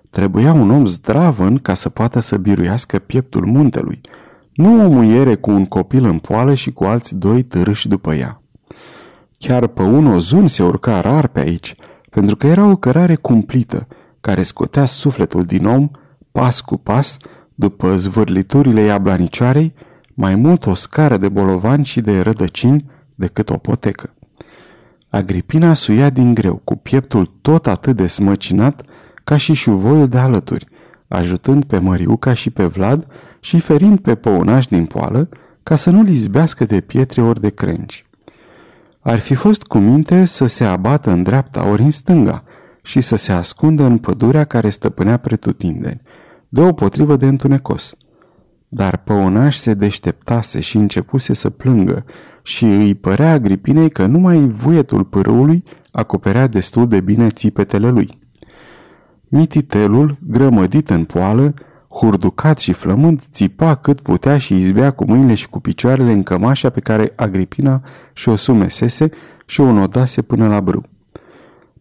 Trebuia 0.09 0.53
un 0.53 0.71
om 0.71 0.85
zdravăn 0.85 1.57
ca 1.57 1.73
să 1.73 1.89
poată 1.89 2.19
să 2.19 2.37
biruiască 2.37 2.99
pieptul 2.99 3.45
muntelui, 3.45 4.01
nu 4.53 4.85
o 4.85 4.89
muiere 4.89 5.35
cu 5.35 5.51
un 5.51 5.65
copil 5.65 6.05
în 6.05 6.17
poală 6.17 6.53
și 6.53 6.71
cu 6.71 6.83
alți 6.83 7.15
doi 7.15 7.43
târâși 7.43 7.87
după 7.87 8.13
ea. 8.13 8.41
Chiar 9.37 9.67
pe 9.67 9.81
un 9.81 10.07
ozun 10.07 10.47
se 10.47 10.63
urca 10.63 11.01
rar 11.01 11.27
pe 11.27 11.39
aici, 11.39 11.75
pentru 12.09 12.35
că 12.35 12.47
era 12.47 12.65
o 12.65 12.75
cărare 12.75 13.15
cumplită, 13.15 13.87
care 14.21 14.43
scotea 14.43 14.85
sufletul 14.85 15.43
din 15.43 15.65
om, 15.65 15.89
pas 16.31 16.61
cu 16.61 16.77
pas, 16.77 17.17
după 17.55 17.95
zvârliturile 17.95 18.81
iablanicioarei, 18.81 19.73
mai 20.13 20.35
mult 20.35 20.65
o 20.65 20.73
scară 20.73 21.17
de 21.17 21.29
bolovani 21.29 21.85
și 21.85 22.01
de 22.01 22.19
rădăcini 22.19 22.85
decât 23.15 23.49
o 23.49 23.57
potecă. 23.57 24.13
Agripina 25.09 25.73
suia 25.73 26.09
din 26.09 26.33
greu, 26.33 26.61
cu 26.63 26.75
pieptul 26.75 27.31
tot 27.41 27.67
atât 27.67 27.95
de 27.95 28.07
smăcinat 28.07 28.81
ca 29.23 29.37
și 29.37 29.53
șuvoiul 29.53 30.07
de 30.07 30.17
alături, 30.17 30.65
ajutând 31.07 31.63
pe 31.63 31.79
Măriuca 31.79 32.33
și 32.33 32.49
pe 32.49 32.65
Vlad 32.65 33.07
și 33.39 33.59
ferind 33.59 33.99
pe 33.99 34.15
păunaș 34.15 34.65
din 34.67 34.85
poală 34.85 35.29
ca 35.63 35.75
să 35.75 35.89
nu 35.89 36.01
lizbească 36.01 36.65
de 36.65 36.81
pietre 36.81 37.21
ori 37.21 37.41
de 37.41 37.49
crengi. 37.49 38.05
Ar 38.99 39.19
fi 39.19 39.33
fost 39.33 39.63
cu 39.63 39.77
minte 39.77 40.25
să 40.25 40.45
se 40.45 40.63
abată 40.63 41.11
în 41.11 41.23
dreapta 41.23 41.67
ori 41.67 41.81
în 41.81 41.91
stânga 41.91 42.43
și 42.83 43.01
să 43.01 43.15
se 43.15 43.31
ascundă 43.31 43.83
în 43.83 43.97
pădurea 43.97 44.43
care 44.43 44.69
stăpânea 44.69 45.17
pretutindeni, 45.17 46.01
deopotrivă 46.55 47.15
de 47.15 47.25
întunecos. 47.27 47.97
Dar 48.67 48.97
păunaș 48.97 49.55
se 49.55 49.73
deșteptase 49.73 50.59
și 50.59 50.77
începuse 50.77 51.33
să 51.33 51.49
plângă 51.49 52.05
și 52.41 52.65
îi 52.65 52.95
părea 52.95 53.31
Agripinei 53.31 53.89
că 53.89 54.05
numai 54.05 54.47
vuietul 54.47 55.03
pârâului 55.03 55.63
acoperea 55.91 56.47
destul 56.47 56.87
de 56.87 57.01
bine 57.01 57.29
țipetele 57.29 57.89
lui. 57.89 58.19
Mititelul, 59.27 60.17
grămădit 60.27 60.89
în 60.89 61.03
poală, 61.03 61.53
hurducat 61.89 62.59
și 62.59 62.73
flămând, 62.73 63.21
țipa 63.31 63.75
cât 63.75 63.99
putea 63.99 64.37
și 64.37 64.55
izbea 64.55 64.91
cu 64.91 65.05
mâinile 65.05 65.33
și 65.33 65.49
cu 65.49 65.59
picioarele 65.59 66.11
în 66.11 66.23
cămașa 66.23 66.69
pe 66.69 66.79
care 66.79 67.13
Agripina 67.15 67.81
și-o 68.13 68.35
sumesese 68.35 69.09
și 69.45 69.61
o 69.61 69.71
nodase 69.71 70.21
până 70.21 70.47
la 70.47 70.61
brâu. 70.61 70.83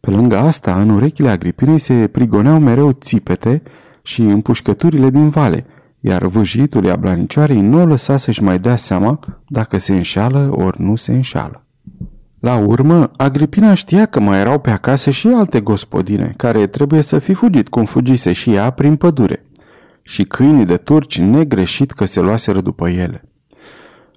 Pe 0.00 0.11
lângă 0.11 0.38
asta, 0.38 0.81
în 0.81 0.88
urechile 0.88 1.28
Agripinei 1.28 1.78
se 1.78 2.07
prigoneau 2.07 2.59
mereu 2.59 2.93
țipete 2.93 3.62
și 4.06 4.20
împușcăturile 4.20 5.11
din 5.11 5.28
vale, 5.28 5.66
iar 6.00 6.26
vâjitul 6.26 6.90
ablanicioarei 6.90 7.61
nu 7.61 7.80
o 7.80 7.87
lăsa 7.87 8.16
să-și 8.16 8.42
mai 8.42 8.58
dea 8.58 8.76
seama 8.76 9.18
dacă 9.49 9.78
se 9.78 9.94
înșală 9.94 10.50
ori 10.52 10.82
nu 10.82 10.96
se 10.96 11.12
înșală. 11.12 11.66
La 12.40 12.56
urmă, 12.56 13.11
Agripina 13.16 13.75
știa 13.75 14.06
că 14.06 14.20
mai 14.20 14.38
erau 14.38 14.58
pe 14.58 14.70
acasă 14.70 15.11
și 15.11 15.28
alte 15.28 15.61
gospodine, 15.61 16.34
care 16.37 16.66
trebuie 16.66 17.00
să 17.00 17.18
fi 17.18 17.34
fugit 17.34 17.68
cum 17.68 17.84
fugise 17.84 18.32
și 18.32 18.52
ea 18.52 18.70
prin 18.70 18.96
pădure, 18.96 19.46
și 20.02 20.25
câinii 20.25 20.64
de 20.64 20.76
turci 20.76 21.20
negreșit 21.20 21.90
că 21.90 22.04
se 22.04 22.20
luaseră 22.20 22.61
după 22.61 22.88
ele. 22.88 23.28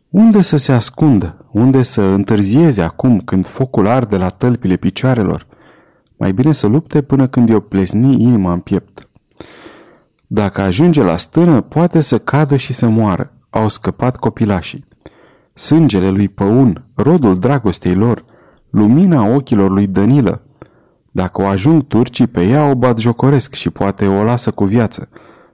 Unde 0.10 0.42
să 0.42 0.58
se 0.58 0.72
ascundă? 0.72 1.46
Unde 1.52 1.84
să 1.84 2.02
întârzieze 2.02 2.82
acum 2.82 3.20
când 3.20 3.48
focul 3.48 3.88
arde 3.88 4.18
la 4.18 4.30
tălpile 4.30 4.76
picioarelor? 4.76 5.48
Mai 6.18 6.32
bine 6.32 6.52
să 6.52 6.68
lupte 6.68 7.02
până 7.02 7.28
când 7.28 7.50
i-o 7.50 7.60
plezni 7.60 8.22
inima 8.22 8.54
în 8.54 8.60
piept. 8.60 9.07
Dacă 10.28 10.62
ajunge 10.62 11.04
la 11.04 11.18
stână, 11.18 11.62
poate 11.62 12.02
să 12.02 12.18
cadă 12.18 12.56
și 12.56 12.74
să 12.74 12.88
moară. 12.88 13.34
Au 13.50 13.68
scăpat 13.68 14.18
copilașii. 14.18 14.86
Sângele 15.54 16.10
lui 16.10 16.30
Păun, 16.30 16.86
rodul 16.94 17.40
dragostei 17.40 17.96
lor, 17.96 18.26
lumina 18.70 19.36
ochilor 19.36 19.72
lui 19.72 19.88
Danilă. 19.88 20.42
Dacă 21.12 21.42
o 21.42 21.46
ajung 21.46 21.88
turcii 21.88 22.28
pe 22.28 22.48
ea, 22.48 22.70
o 22.70 22.76
bat 22.76 23.00
jocoresc 23.00 23.54
și 23.54 23.70
poate 23.70 24.08
o 24.08 24.24
lasă 24.24 24.52
cu 24.52 24.64
viață. 24.64 25.10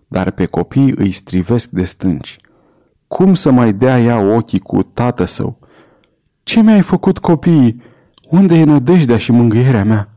dar 0.07 0.31
pe 0.31 0.45
copii 0.45 0.93
îi 0.95 1.11
strivesc 1.11 1.69
de 1.69 1.83
stânci. 1.83 2.37
Cum 3.07 3.33
să 3.33 3.51
mai 3.51 3.73
dea 3.73 3.99
ea 3.99 4.19
ochii 4.19 4.59
cu 4.59 4.83
tată 4.83 5.25
său? 5.25 5.59
Ce 6.43 6.61
mi-ai 6.61 6.81
făcut 6.81 7.17
copiii? 7.19 7.81
Unde 8.29 8.55
e 8.55 8.63
nădejdea 8.63 9.17
și 9.17 9.31
mângâierea 9.31 9.83
mea? 9.83 10.09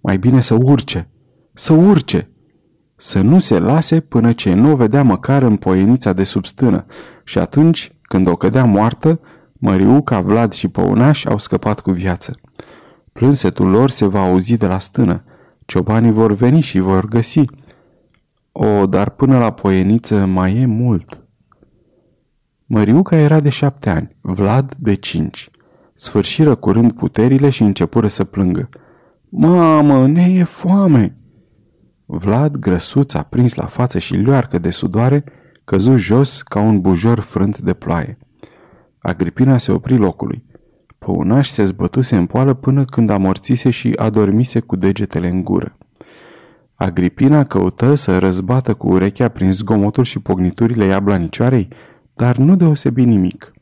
Mai 0.00 0.18
bine 0.18 0.40
să 0.40 0.54
urce, 0.54 1.08
să 1.52 1.72
urce, 1.72 2.30
să 3.00 3.20
nu 3.20 3.38
se 3.38 3.58
lase 3.58 4.00
până 4.00 4.32
ce 4.32 4.54
nu 4.54 4.70
o 4.70 4.76
vedea 4.76 5.02
măcar 5.02 5.42
în 5.42 5.56
poienița 5.56 6.12
de 6.12 6.24
sub 6.24 6.44
stână 6.44 6.86
și 7.24 7.38
atunci, 7.38 7.92
când 8.02 8.28
o 8.28 8.36
cădea 8.36 8.64
moartă, 8.64 9.20
Măriuca, 9.52 10.20
Vlad 10.20 10.52
și 10.52 10.68
Păunaș 10.68 11.24
au 11.24 11.38
scăpat 11.38 11.80
cu 11.80 11.90
viață. 11.90 12.34
Plânsetul 13.12 13.68
lor 13.68 13.90
se 13.90 14.06
va 14.06 14.20
auzi 14.20 14.56
de 14.56 14.66
la 14.66 14.78
stână. 14.78 15.24
Ciobanii 15.66 16.10
vor 16.10 16.32
veni 16.32 16.60
și 16.60 16.78
vor 16.78 17.08
găsi. 17.08 17.44
O, 18.52 18.86
dar 18.86 19.10
până 19.10 19.38
la 19.38 19.52
poieniță 19.52 20.24
mai 20.24 20.56
e 20.56 20.66
mult. 20.66 21.26
Măriuca 22.66 23.16
era 23.16 23.40
de 23.40 23.48
șapte 23.48 23.90
ani, 23.90 24.16
Vlad 24.20 24.74
de 24.78 24.94
cinci. 24.94 25.50
Sfârșiră 25.94 26.54
curând 26.54 26.92
puterile 26.92 27.50
și 27.50 27.62
începură 27.62 28.08
să 28.08 28.24
plângă. 28.24 28.68
Mamă, 29.28 30.06
ne 30.06 30.22
e 30.22 30.44
foame! 30.44 31.17
Vlad, 32.10 32.56
grăsuț, 32.56 33.14
a 33.14 33.22
prins 33.22 33.54
la 33.54 33.66
față 33.66 33.98
și 33.98 34.16
luarcă 34.16 34.58
de 34.58 34.70
sudoare, 34.70 35.24
căzu 35.64 35.96
jos 35.96 36.42
ca 36.42 36.60
un 36.60 36.80
bujor 36.80 37.20
frânt 37.20 37.58
de 37.58 37.72
ploaie. 37.72 38.18
Agripina 38.98 39.56
se 39.56 39.72
opri 39.72 39.96
locului. 39.96 40.44
Păunaș 40.98 41.48
se 41.48 41.64
zbătuse 41.64 42.16
în 42.16 42.26
poală 42.26 42.54
până 42.54 42.84
când 42.84 43.10
amorțise 43.10 43.70
și 43.70 43.92
adormise 43.96 44.60
cu 44.60 44.76
degetele 44.76 45.28
în 45.28 45.44
gură. 45.44 45.76
Agripina 46.74 47.44
căută 47.44 47.94
să 47.94 48.18
răzbată 48.18 48.74
cu 48.74 48.88
urechea 48.88 49.28
prin 49.28 49.52
zgomotul 49.52 50.04
și 50.04 50.18
pogniturile 50.18 50.84
iablanicioarei, 50.84 51.68
dar 52.14 52.36
nu 52.36 52.56
deosebi 52.56 53.04
nimic. 53.04 53.52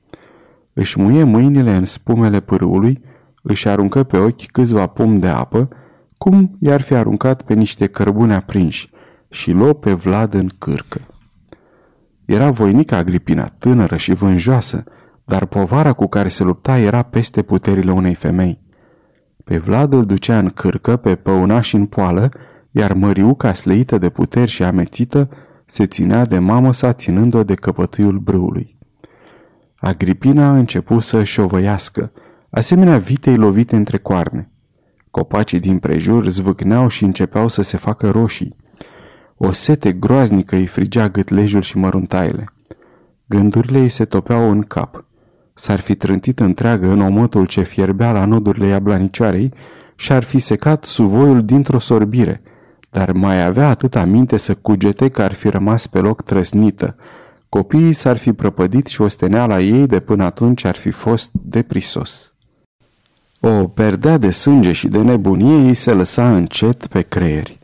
Își 0.72 1.00
muie 1.00 1.22
mâinile 1.22 1.76
în 1.76 1.84
spumele 1.84 2.40
pârâului, 2.40 3.02
își 3.42 3.68
aruncă 3.68 4.02
pe 4.02 4.16
ochi 4.16 4.46
câțiva 4.46 4.86
pom 4.86 5.18
de 5.18 5.28
apă, 5.28 5.68
cum 6.18 6.56
i-ar 6.60 6.80
fi 6.80 6.94
aruncat 6.94 7.42
pe 7.42 7.54
niște 7.54 7.86
cărbune 7.86 8.34
aprinși, 8.34 8.90
și 9.28 9.50
luă 9.50 9.72
pe 9.72 9.92
Vlad 9.92 10.34
în 10.34 10.48
cârcă. 10.58 11.00
Era 12.24 12.50
voinică 12.50 12.94
Agripina, 12.94 13.44
tânără 13.44 13.96
și 13.96 14.12
vânjoasă, 14.12 14.84
dar 15.24 15.46
povara 15.46 15.92
cu 15.92 16.06
care 16.06 16.28
se 16.28 16.44
lupta 16.44 16.78
era 16.78 17.02
peste 17.02 17.42
puterile 17.42 17.92
unei 17.92 18.14
femei. 18.14 18.60
Pe 19.44 19.58
Vlad 19.58 19.92
îl 19.92 20.04
ducea 20.04 20.38
în 20.38 20.48
cârcă, 20.48 20.96
pe 20.96 21.14
păunaș 21.14 21.66
și 21.66 21.74
în 21.74 21.86
poală, 21.86 22.28
iar 22.70 22.92
Măriuca, 22.92 23.52
sleită 23.52 23.98
de 23.98 24.08
puteri 24.08 24.50
și 24.50 24.62
amețită, 24.62 25.28
se 25.64 25.86
ținea 25.86 26.24
de 26.24 26.38
mamă 26.38 26.72
sa 26.72 26.92
ținând-o 26.92 27.44
de 27.44 27.54
căpătâiul 27.54 28.18
brâului. 28.18 28.78
Agripina 29.76 30.46
a 30.46 30.56
început 30.56 31.02
să 31.02 31.22
șovăiască, 31.22 32.12
asemenea 32.50 32.98
vitei 32.98 33.36
lovite 33.36 33.76
între 33.76 33.98
coarne. 33.98 34.50
Copacii 35.16 35.60
din 35.60 35.78
prejur 35.78 36.28
zvâcneau 36.28 36.88
și 36.88 37.04
începeau 37.04 37.48
să 37.48 37.62
se 37.62 37.76
facă 37.76 38.10
roșii. 38.10 38.56
O 39.36 39.52
sete 39.52 39.92
groaznică 39.92 40.56
îi 40.56 40.66
frigea 40.66 41.08
gâtlejul 41.08 41.62
și 41.62 41.78
măruntaile. 41.78 42.52
Gândurile 43.26 43.78
îi 43.78 43.88
se 43.88 44.04
topeau 44.04 44.50
în 44.50 44.62
cap. 44.62 45.04
S-ar 45.54 45.80
fi 45.80 45.94
trântit 45.94 46.40
întreagă 46.40 46.86
în 46.86 47.00
omătul 47.00 47.46
ce 47.46 47.62
fierbea 47.62 48.12
la 48.12 48.24
nodurile 48.24 48.66
iablanicioarei 48.66 49.52
și 49.94 50.12
ar 50.12 50.22
fi 50.22 50.38
secat 50.38 50.84
suvoiul 50.84 51.44
dintr-o 51.44 51.78
sorbire, 51.78 52.42
dar 52.90 53.12
mai 53.12 53.44
avea 53.44 53.68
atâta 53.68 54.04
minte 54.04 54.36
să 54.36 54.54
cugete 54.54 55.08
că 55.08 55.22
ar 55.22 55.32
fi 55.32 55.48
rămas 55.48 55.86
pe 55.86 55.98
loc 55.98 56.22
trăsnită. 56.22 56.96
Copiii 57.48 57.92
s-ar 57.92 58.16
fi 58.16 58.32
prăpădit 58.32 58.86
și 58.86 59.00
osteneala 59.00 59.60
ei 59.60 59.86
de 59.86 60.00
până 60.00 60.24
atunci 60.24 60.64
ar 60.64 60.76
fi 60.76 60.90
fost 60.90 61.30
deprisos. 61.32 62.35
O 63.40 63.68
perdea 63.68 64.18
de 64.18 64.30
sânge 64.30 64.72
și 64.72 64.88
de 64.88 65.02
nebunie 65.02 65.66
ei 65.66 65.74
se 65.74 65.92
lăsa 65.92 66.36
încet 66.36 66.86
pe 66.86 67.02
creieri. 67.02 67.58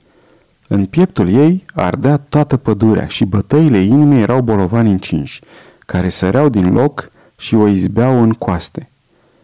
În 0.69 0.87
pieptul 0.87 1.29
ei 1.29 1.65
ardea 1.75 2.17
toată 2.17 2.57
pădurea 2.57 3.07
și 3.07 3.25
bătăile 3.25 3.79
inimii 3.79 4.21
erau 4.21 4.41
bolovani 4.41 4.91
încinși, 4.91 5.41
care 5.79 6.09
săreau 6.09 6.49
din 6.49 6.73
loc 6.73 7.11
și 7.39 7.55
o 7.55 7.67
izbeau 7.67 8.23
în 8.23 8.33
coaste. 8.33 8.91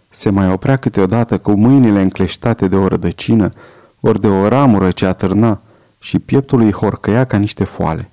Se 0.08 0.30
mai 0.30 0.50
oprea 0.50 0.76
câteodată 0.76 1.38
cu 1.38 1.52
mâinile 1.52 2.00
încleștate 2.00 2.68
de 2.68 2.76
o 2.76 2.86
rădăcină, 2.86 3.50
ori 4.00 4.20
de 4.20 4.28
o 4.28 4.48
ramură 4.48 4.90
ce 4.90 5.06
atârna 5.06 5.60
și 5.98 6.18
pieptul 6.18 6.60
îi 6.60 6.72
horcăia 6.72 7.24
ca 7.24 7.36
niște 7.36 7.64
foale. 7.64 8.10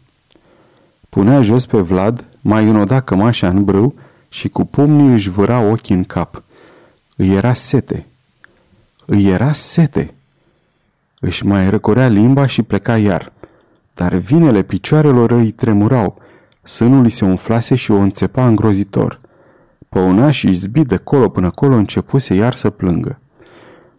Punea 1.09 1.41
jos 1.41 1.65
pe 1.65 1.77
Vlad, 1.77 2.25
mai 2.41 2.69
înoda 2.69 3.01
cămașa 3.01 3.47
în 3.47 3.63
brâu 3.63 3.95
și 4.29 4.47
cu 4.47 4.63
pumnii 4.65 5.13
își 5.13 5.29
vâra 5.29 5.59
ochii 5.59 5.95
în 5.95 6.03
cap. 6.03 6.43
Îi 7.15 7.29
era 7.29 7.53
sete. 7.53 8.05
Îi 9.05 9.27
era 9.27 9.51
sete. 9.51 10.13
Își 11.19 11.45
mai 11.45 11.69
răcorea 11.69 12.07
limba 12.07 12.45
și 12.45 12.61
pleca 12.61 12.97
iar. 12.97 13.31
Dar 13.93 14.13
vinele 14.13 14.61
picioarelor 14.61 15.31
îi 15.31 15.51
tremurau, 15.51 16.17
sânul 16.61 17.03
îi 17.03 17.09
se 17.09 17.25
umflase 17.25 17.75
și 17.75 17.91
o 17.91 17.95
înțepa 17.97 18.47
îngrozitor. 18.47 19.19
Păuna 19.89 20.31
și 20.31 20.51
zbi 20.51 20.85
de 20.85 20.97
colo 20.97 21.29
până 21.29 21.49
colo 21.49 21.75
începuse 21.75 22.33
iar 22.33 22.53
să 22.53 22.69
plângă. 22.69 23.19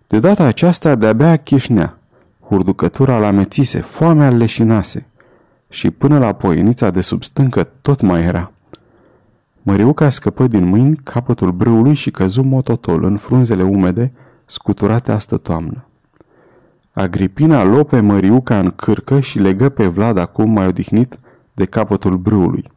De 0.06 0.18
data 0.18 0.44
aceasta 0.44 0.94
de-abia 0.94 1.36
chișnea. 1.36 1.98
Hurducătura 2.40 3.18
la 3.18 3.30
mețise, 3.30 3.78
foamea 3.78 4.30
leșinase. 4.30 5.06
Și 5.68 5.90
până 5.90 6.18
la 6.18 6.32
poienița 6.32 6.90
de 6.90 7.00
sub 7.00 7.22
stâncă 7.22 7.68
tot 7.80 8.00
mai 8.00 8.22
era. 8.22 8.52
Măriuca 9.62 10.08
scăpă 10.08 10.46
din 10.46 10.64
mâini 10.64 10.96
capătul 10.96 11.52
brâului 11.52 11.94
și 11.94 12.10
căzu 12.10 12.42
mototol 12.42 13.04
în 13.04 13.16
frunzele 13.16 13.62
umede, 13.62 14.12
scuturate 14.46 15.12
astă 15.12 15.36
toamnă. 15.36 15.86
Agripina 16.92 17.64
luă 17.64 17.82
pe 17.82 18.00
Măriuca 18.00 18.58
în 18.58 18.70
cârcă 18.70 19.20
și 19.20 19.38
legă 19.38 19.68
pe 19.68 19.86
Vlad 19.86 20.18
acum 20.18 20.50
mai 20.50 20.66
odihnit 20.66 21.16
de 21.54 21.64
capătul 21.64 22.16
brâului. 22.16 22.70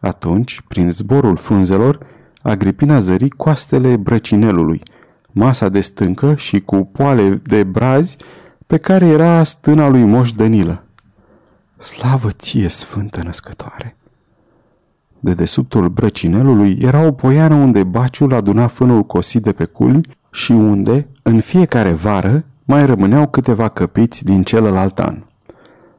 Atunci, 0.00 0.60
prin 0.68 0.90
zborul 0.90 1.36
frunzelor, 1.36 1.98
Agripina 2.42 2.98
zări 2.98 3.28
coastele 3.28 3.96
brăcinelului, 3.96 4.82
masa 5.30 5.68
de 5.68 5.80
stâncă 5.80 6.34
și 6.34 6.60
cu 6.60 6.84
poale 6.84 7.28
de 7.28 7.64
brazi 7.64 8.16
pe 8.66 8.76
care 8.76 9.06
era 9.06 9.44
stâna 9.44 9.88
lui 9.88 10.04
Moș 10.04 10.32
Danilă. 10.32 10.84
Slavă 11.78 12.30
ție, 12.30 12.68
sfântă 12.68 13.22
născătoare! 13.22 13.96
De 15.20 15.34
desubtul 15.34 15.88
brăcinelului 15.88 16.78
era 16.80 17.06
o 17.06 17.12
poiană 17.12 17.54
unde 17.54 17.82
baciul 17.82 18.34
aduna 18.34 18.66
fânul 18.66 19.02
cosit 19.02 19.42
de 19.42 19.52
pe 19.52 19.64
culmi 19.64 20.08
și 20.36 20.52
unde, 20.52 21.08
în 21.22 21.40
fiecare 21.40 21.92
vară, 21.92 22.44
mai 22.64 22.86
rămâneau 22.86 23.28
câteva 23.28 23.68
căpiți 23.68 24.24
din 24.24 24.42
celălalt 24.42 24.98
an. 24.98 25.22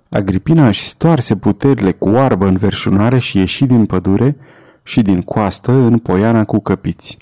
Agripina 0.10 0.68
își 0.68 0.84
stoarse 0.84 1.36
puterile 1.36 1.92
cu 1.92 2.10
oarbă 2.10 2.48
în 2.48 2.56
verșunare 2.56 3.20
și 3.20 3.38
ieși 3.38 3.66
din 3.66 3.86
pădure 3.86 4.38
și 4.84 5.02
din 5.02 5.22
coastă 5.22 5.72
în 5.72 5.98
poiana 5.98 6.44
cu 6.44 6.60
căpiți. 6.60 7.18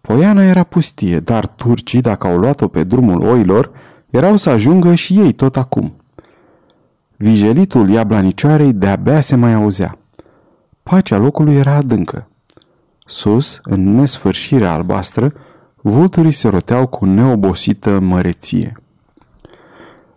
Poiana 0.00 0.42
era 0.42 0.62
pustie, 0.62 1.20
dar 1.20 1.46
turcii, 1.46 2.00
dacă 2.00 2.26
au 2.26 2.36
luat-o 2.36 2.68
pe 2.68 2.84
drumul 2.84 3.22
oilor, 3.22 3.70
erau 4.10 4.36
să 4.36 4.50
ajungă 4.50 4.94
și 4.94 5.18
ei 5.18 5.32
tot 5.32 5.56
acum. 5.56 5.96
Vigelitul 7.16 7.88
iablanicioarei 7.88 8.72
de-abia 8.72 9.20
se 9.20 9.36
mai 9.36 9.52
auzea. 9.52 9.98
Pacea 10.82 11.16
locului 11.16 11.54
era 11.54 11.74
adâncă. 11.74 12.28
Sus, 13.04 13.60
în 13.62 13.94
nesfârșirea 13.94 14.72
albastră, 14.72 15.32
vulturii 15.82 16.32
se 16.32 16.48
roteau 16.48 16.86
cu 16.86 17.04
neobosită 17.04 17.98
măreție. 17.98 18.82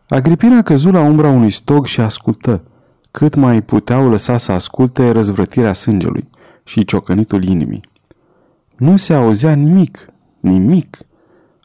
Agripina 0.08 0.62
căzu 0.62 0.92
la 0.92 1.00
umbra 1.00 1.30
unui 1.30 1.52
stog 1.52 1.86
și 1.86 2.02
ascultă. 2.02 2.64
Cât 3.12 3.36
mai 3.36 3.62
puteau 3.62 4.10
lăsa 4.10 4.38
să 4.38 4.52
asculte 4.52 5.10
răzvrătirea 5.10 5.74
sângelui 5.74 6.30
și 6.64 6.86
ciocănitul 6.86 7.44
inimii. 7.44 7.90
Nu 8.78 8.98
se 8.98 9.14
auzea 9.14 9.54
nimic, 9.54 10.08
nimic. 10.40 10.98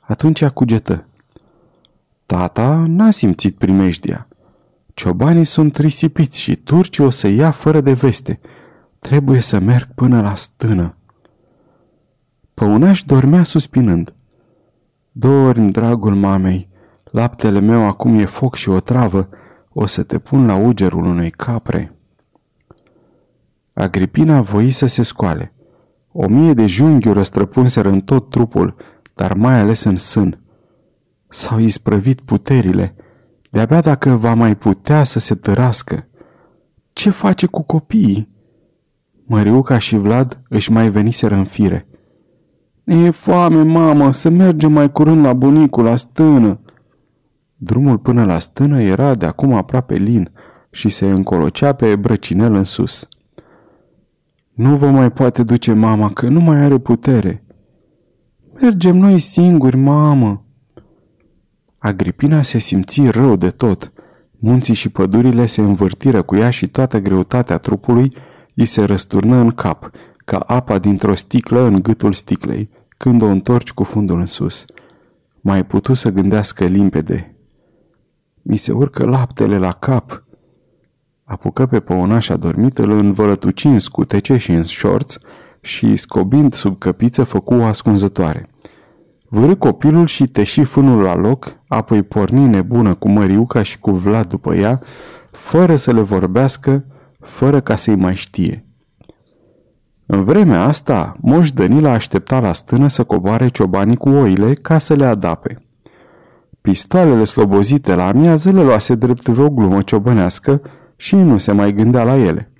Atunci 0.01 0.45
cugetă. 0.45 1.07
Tata 2.27 2.85
n-a 2.87 3.11
simțit 3.11 3.57
primejdia. 3.57 4.29
Ciobanii 4.95 5.45
sunt 5.45 5.77
risipiți 5.77 6.41
și 6.41 6.57
turcii 6.57 7.05
o 7.05 7.11
să 7.11 7.29
ia 7.29 7.51
fără 7.51 7.81
de 7.81 7.93
veste. 7.93 8.41
Trebuie 8.99 9.41
să 9.41 9.59
merg 9.59 9.89
până 9.95 10.21
la 10.21 10.35
stână. 10.35 10.98
Păunaș 12.59 13.03
dormea 13.03 13.42
suspinând. 13.42 14.14
Dormi, 15.12 15.73
dragul 15.73 16.14
mamei, 16.14 16.68
laptele 17.05 17.61
meu 17.61 17.87
acum 17.87 18.18
e 18.18 18.25
foc 18.25 18.55
și 18.55 18.68
o 18.68 18.81
travă, 18.81 19.29
o 19.68 19.87
să 19.87 20.03
te 20.03 20.18
pun 20.18 20.47
la 20.47 20.57
ugerul 20.57 21.05
unei 21.05 21.31
capre. 21.31 21.94
Agripina 23.73 24.40
voi 24.40 24.71
să 24.71 24.87
se 24.87 25.03
scoale. 25.03 25.53
O 26.12 26.29
mie 26.29 26.53
de 26.53 26.66
junghiuri 26.66 27.16
răstrăpunseră 27.16 27.88
în 27.88 28.01
tot 28.01 28.31
trupul, 28.31 28.75
dar 29.14 29.33
mai 29.35 29.59
ales 29.59 29.85
în 29.85 29.97
sân. 29.97 30.40
S-au 31.29 31.59
isprăvit 31.59 32.21
puterile. 32.21 32.94
De-abia 33.51 33.81
dacă 33.81 34.11
va 34.11 34.35
mai 34.35 34.57
putea 34.57 35.05
să 35.05 35.18
se 35.18 35.35
tărască. 35.35 36.09
ce 36.92 37.11
face 37.11 37.47
cu 37.47 37.62
copiii? 37.62 38.29
Măriuca 39.27 39.79
și 39.79 39.97
Vlad 39.97 40.42
își 40.49 40.73
mai 40.73 40.90
veniseră 40.90 41.35
în 41.35 41.44
fire. 41.44 41.88
E 42.90 43.11
foame, 43.11 43.62
mamă, 43.62 44.12
să 44.12 44.29
mergem 44.29 44.72
mai 44.72 44.92
curând 44.92 45.24
la 45.24 45.33
bunicul, 45.33 45.85
la 45.85 45.96
stână. 45.96 46.61
Drumul 47.57 47.98
până 47.98 48.24
la 48.24 48.38
stână 48.38 48.83
era 48.83 49.14
de 49.14 49.27
acum 49.27 49.53
aproape 49.53 49.94
lin 49.94 50.31
și 50.70 50.88
se 50.88 51.11
încolocea 51.11 51.72
pe 51.72 51.96
brăcinel 51.96 52.55
în 52.55 52.64
sus. 52.64 53.09
Nu 54.55 54.77
vă 54.77 54.90
mai 54.90 55.12
poate 55.12 55.42
duce 55.42 55.72
mama, 55.72 56.11
că 56.11 56.29
nu 56.29 56.40
mai 56.40 56.59
are 56.59 56.79
putere. 56.79 57.44
Mergem 58.61 58.96
noi 58.96 59.18
singuri, 59.18 59.77
mamă. 59.77 60.44
Agripina 61.79 62.42
se 62.42 62.59
simți 62.59 63.11
rău 63.11 63.37
de 63.37 63.51
tot. 63.51 63.92
Munții 64.38 64.74
și 64.74 64.88
pădurile 64.88 65.46
se 65.46 65.61
învârtiră 65.61 66.22
cu 66.22 66.37
ea 66.37 66.51
și 66.51 66.68
toată 66.68 67.01
greutatea 67.01 67.59
trupului 67.59 68.12
îi 68.55 68.64
se 68.64 68.85
răsturnă 68.85 69.37
în 69.37 69.51
cap, 69.51 69.90
ca 70.16 70.38
apa 70.38 70.79
dintr-o 70.79 71.14
sticlă 71.14 71.61
în 71.61 71.83
gâtul 71.83 72.12
sticlei, 72.12 72.77
când 72.99 73.23
o 73.23 73.27
întorci 73.27 73.73
cu 73.73 73.83
fundul 73.83 74.21
în 74.21 74.27
sus. 74.27 74.65
Mai 75.41 75.67
putu 75.67 75.95
să 75.95 76.11
gândească 76.11 76.65
limpede. 76.65 77.37
Mi 78.43 78.57
se 78.57 78.73
urcă 78.73 79.05
laptele 79.05 79.59
la 79.59 79.73
cap. 79.73 80.25
Apucă 81.25 81.67
pe 81.67 81.81
păunașa 81.81 82.37
dormit, 82.37 82.79
îl 82.79 82.91
învălătuci 82.91 83.65
în 83.65 83.79
scutece 83.79 84.37
și 84.37 84.53
în 84.53 84.63
șorț 84.63 85.17
și, 85.61 85.97
scobind 85.97 86.55
sub 86.55 86.79
căpiță, 86.79 87.25
făcu 87.25 87.55
o 87.55 87.65
ascunzătoare. 87.65 88.49
Vârâ 89.29 89.57
copilul 89.57 90.07
și 90.07 90.27
teși 90.27 90.65
fânul 90.65 91.03
la 91.03 91.15
loc, 91.15 91.57
apoi 91.67 92.03
porni 92.03 92.47
nebună 92.47 92.95
cu 92.95 93.09
Măriuca 93.09 93.63
și 93.63 93.79
cu 93.79 93.91
Vlad 93.91 94.27
după 94.27 94.55
ea, 94.55 94.81
fără 95.31 95.77
să 95.77 95.93
le 95.93 96.01
vorbească, 96.01 96.85
fără 97.21 97.61
ca 97.61 97.77
să-i 97.77 97.97
mai 97.97 98.15
știe. 98.15 98.67
În 100.11 100.25
vremea 100.25 100.64
asta, 100.64 101.16
Moș 101.21 101.53
Danila 101.53 101.92
aștepta 101.92 102.40
la 102.40 102.53
stână 102.53 102.88
să 102.88 103.05
coboare 103.05 103.49
ciobanii 103.49 103.97
cu 103.97 104.09
oile 104.09 104.55
ca 104.55 104.79
să 104.79 104.94
le 104.94 105.05
adape. 105.05 105.57
Pistoalele 106.61 107.25
slobozite 107.25 107.94
la 107.94 108.07
amiază 108.07 108.51
le 108.51 108.62
luase 108.62 108.94
drept 108.94 109.29
vreo 109.29 109.51
glumă 109.51 109.83
ciobănească 109.83 110.62
și 110.97 111.16
nu 111.16 111.38
se 111.38 111.53
mai 111.53 111.73
gândea 111.73 112.05
la 112.05 112.16
ele. 112.16 112.53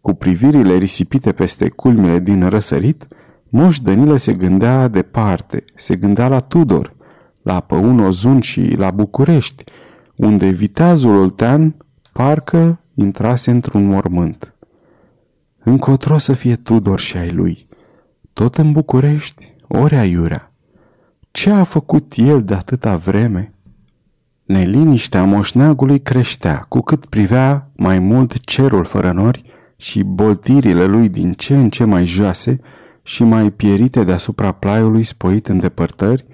Cu 0.00 0.12
privirile 0.12 0.74
risipite 0.74 1.32
peste 1.32 1.68
culmile 1.68 2.18
din 2.18 2.48
răsărit, 2.48 3.06
Moș 3.48 3.78
Danilă 3.78 4.16
se 4.16 4.32
gândea 4.32 4.88
departe, 4.88 5.64
se 5.74 5.96
gândea 5.96 6.28
la 6.28 6.40
Tudor, 6.40 6.94
la 7.42 7.60
Păun 7.60 7.98
Ozun 7.98 8.40
și 8.40 8.74
la 8.76 8.90
București, 8.90 9.64
unde 10.16 10.48
viteazul 10.48 11.18
oltean 11.18 11.74
parcă 12.12 12.80
intrase 12.94 13.50
într-un 13.50 13.84
mormânt. 13.84 14.51
Încotro 15.64 16.18
să 16.18 16.32
fie 16.32 16.56
Tudor 16.56 16.98
și 16.98 17.16
ai 17.16 17.30
lui, 17.30 17.66
tot 18.32 18.56
în 18.56 18.72
București, 18.72 19.54
ori 19.68 19.94
aiurea. 19.94 20.52
Ce 21.30 21.50
a 21.50 21.64
făcut 21.64 22.12
el 22.16 22.42
de 22.44 22.54
atâta 22.54 22.96
vreme? 22.96 23.52
Neliniștea 24.44 25.24
moșneagului 25.24 26.00
creștea, 26.00 26.64
cu 26.68 26.80
cât 26.80 27.04
privea 27.04 27.70
mai 27.76 27.98
mult 27.98 28.40
cerul 28.40 28.84
fără 28.84 29.12
nori 29.12 29.42
și 29.76 30.02
boltirile 30.02 30.84
lui 30.84 31.08
din 31.08 31.32
ce 31.32 31.54
în 31.54 31.70
ce 31.70 31.84
mai 31.84 32.04
joase 32.04 32.60
și 33.02 33.24
mai 33.24 33.50
pierite 33.50 34.04
deasupra 34.04 34.52
plaiului 34.52 35.02
spoit 35.02 35.48
în 35.48 35.58
depărtări, 35.58 36.24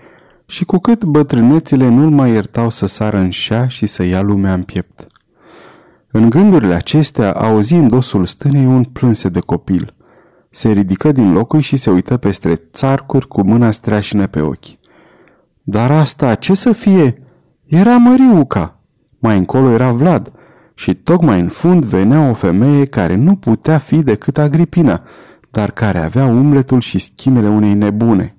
și 0.47 0.65
cu 0.65 0.79
cât 0.79 1.05
bătrânețile 1.05 1.89
nu-l 1.89 2.11
mai 2.11 2.31
iertau 2.31 2.71
să 2.71 2.87
sară 2.87 3.19
în 3.19 3.31
șa 3.31 3.69
și 3.69 3.87
să 3.87 4.03
ia 4.03 4.21
lumea 4.21 4.53
în 4.53 4.63
piept. 4.63 5.07
În 6.11 6.31
gândurile 6.31 6.75
acestea 6.75 7.33
auzi 7.33 7.75
în 7.75 7.89
dosul 7.89 8.25
stânei 8.25 8.67
un 8.67 8.85
plânse 8.85 9.29
de 9.29 9.41
copil. 9.41 9.95
Se 10.51 10.71
ridică 10.71 11.13
din 11.13 11.33
locul 11.33 11.61
și 11.61 11.77
se 11.77 11.91
uită 11.91 12.17
peste 12.17 12.63
țarcuri 12.73 13.29
cu 13.29 13.43
mâna 13.43 13.71
streașină 13.71 14.27
pe 14.27 14.41
ochi. 14.41 14.79
Dar 15.63 15.91
asta, 15.91 16.35
ce 16.35 16.55
să 16.55 16.73
fie? 16.73 17.23
Era 17.65 17.97
Măriuca. 17.97 18.81
Mai 19.19 19.39
încolo 19.39 19.71
era 19.71 19.93
Vlad. 19.93 20.33
Și 20.75 20.95
tocmai 20.95 21.41
în 21.41 21.49
fund 21.49 21.85
venea 21.85 22.29
o 22.29 22.33
femeie 22.33 22.85
care 22.85 23.15
nu 23.15 23.37
putea 23.37 23.79
fi 23.79 24.03
decât 24.03 24.39
Agripina, 24.39 25.03
dar 25.51 25.71
care 25.71 25.99
avea 25.99 26.25
umletul 26.25 26.81
și 26.81 26.99
schimele 26.99 27.49
unei 27.49 27.75
nebune. 27.75 28.37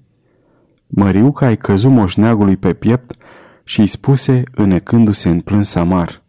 Măriuca 0.87 1.45
ai 1.45 1.57
căzut 1.57 1.91
moșneagului 1.91 2.57
pe 2.57 2.73
piept 2.73 3.15
și 3.63 3.79
îi 3.79 3.87
spuse, 3.87 4.43
înecându-se 4.55 5.29
în 5.29 5.39
plâns 5.39 5.75
amar. 5.75 6.23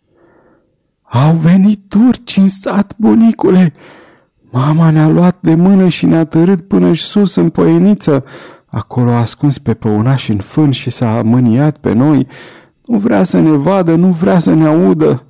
Au 1.12 1.34
venit 1.34 1.88
turci 1.88 2.36
în 2.36 2.48
sat, 2.48 2.94
bunicule! 2.96 3.72
Mama 4.50 4.90
ne-a 4.90 5.08
luat 5.08 5.36
de 5.40 5.54
mână 5.54 5.88
și 5.88 6.06
ne-a 6.06 6.24
tărât 6.24 6.68
până 6.68 6.92
și 6.92 7.02
sus 7.02 7.34
în 7.34 7.48
poieniță. 7.48 8.24
Acolo 8.66 9.10
a 9.10 9.18
ascuns 9.18 9.58
pe 9.58 9.74
păunaș 9.74 10.28
în 10.28 10.38
fân 10.38 10.70
și 10.70 10.90
s-a 10.90 11.22
mâniat 11.22 11.76
pe 11.76 11.92
noi. 11.92 12.26
Nu 12.84 12.98
vrea 12.98 13.22
să 13.22 13.40
ne 13.40 13.50
vadă, 13.50 13.94
nu 13.94 14.12
vrea 14.12 14.38
să 14.38 14.54
ne 14.54 14.66
audă. 14.66 15.26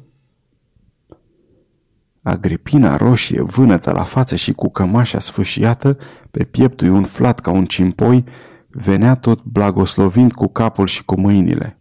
Agripina 2.22 2.96
roșie, 2.96 3.42
vânătă 3.42 3.90
la 3.90 4.02
față 4.02 4.36
și 4.36 4.52
cu 4.52 4.70
cămașa 4.70 5.18
sfâșiată, 5.18 5.96
pe 6.30 6.44
pieptul 6.44 6.90
umflat 6.90 7.40
ca 7.40 7.50
un 7.50 7.64
cimpoi, 7.64 8.24
venea 8.68 9.14
tot 9.14 9.42
blagoslovind 9.42 10.32
cu 10.32 10.46
capul 10.46 10.86
și 10.86 11.04
cu 11.04 11.20
mâinile. 11.20 11.78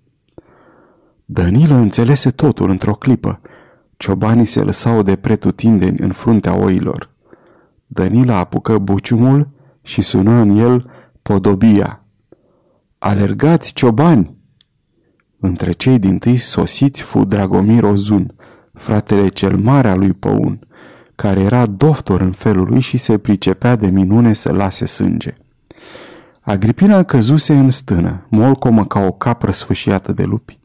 Danilă 1.26 1.76
înțelese 1.76 2.30
totul 2.30 2.70
într-o 2.70 2.94
clipă. 2.94 3.42
Ciobanii 4.00 4.46
se 4.46 4.62
lăsau 4.62 5.02
de 5.02 5.16
pretutindeni 5.16 6.00
în 6.00 6.12
fruntea 6.12 6.56
oilor. 6.56 7.10
Danila 7.86 8.38
apucă 8.38 8.78
buciumul 8.78 9.50
și 9.82 10.02
sună 10.02 10.32
în 10.32 10.50
el 10.50 10.92
podobia. 11.22 12.04
Alergați, 12.98 13.74
ciobani! 13.74 14.38
Între 15.40 15.72
cei 15.72 16.00
din 16.00 16.18
tâi 16.18 16.38
sosiți 16.38 17.02
fu 17.02 17.24
Dragomir 17.24 17.84
Ozun, 17.84 18.36
fratele 18.74 19.28
cel 19.28 19.58
mare 19.58 19.90
al 19.90 20.00
lui 20.00 20.14
Păun, 20.14 20.68
care 21.16 21.40
era 21.40 21.66
doctor 21.66 22.22
în 22.22 22.32
felul 22.32 22.68
lui 22.68 22.80
și 22.80 22.98
se 22.98 23.18
pricepea 23.18 23.76
de 23.76 23.88
minune 23.88 24.34
să 24.34 24.52
lase 24.52 24.86
sânge. 24.86 25.34
Agripina 26.40 27.04
căzuse 27.04 27.54
în 27.54 27.70
stână, 27.70 28.26
molcomă 28.30 28.86
ca 28.86 29.00
o 29.00 29.12
capră 29.12 29.52
sfâșiată 29.52 30.12
de 30.12 30.24
lupi. 30.24 30.59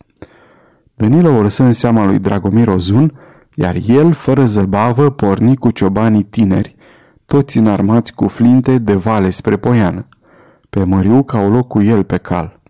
Danilo 0.95 1.31
o 1.31 1.43
lăsă 1.43 1.63
în 1.63 1.73
seama 1.73 2.05
lui 2.05 2.19
Dragomir 2.19 2.69
Ozun, 2.69 3.13
iar 3.55 3.77
el, 3.87 4.13
fără 4.13 4.45
zăbavă, 4.45 5.11
porni 5.11 5.57
cu 5.57 5.71
ciobanii 5.71 6.23
tineri, 6.23 6.77
toți 7.25 7.59
înarmați 7.59 8.15
cu 8.15 8.29
flinte 8.29 8.79
de 8.79 8.95
vale 8.95 9.31
spre 9.31 9.57
Poiană. 9.57 10.09
Pe 10.71 10.85
Măriu 10.85 11.23
ca 11.23 11.39
o 11.39 11.49
loc 11.49 11.67
cu 11.67 11.83
el 11.83 12.05
pe 12.05 12.17
cal. 12.17 12.61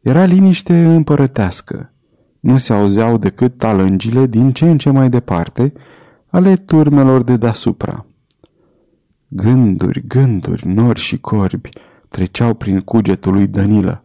Era 0.00 0.24
liniște 0.24 0.84
împărătească. 0.84 1.92
Nu 2.40 2.56
se 2.56 2.72
auzeau 2.72 3.16
decât 3.16 3.58
talângile 3.58 4.26
din 4.26 4.52
ce 4.52 4.70
în 4.70 4.78
ce 4.78 4.90
mai 4.90 5.08
departe 5.08 5.72
ale 6.26 6.56
turmelor 6.56 7.22
de 7.22 7.36
deasupra. 7.36 8.06
Gânduri, 9.28 10.06
gânduri, 10.06 10.66
nori 10.66 11.00
și 11.00 11.18
corbi 11.20 11.68
treceau 12.08 12.54
prin 12.54 12.80
cugetul 12.80 13.32
lui 13.32 13.46
Danilă. 13.46 14.04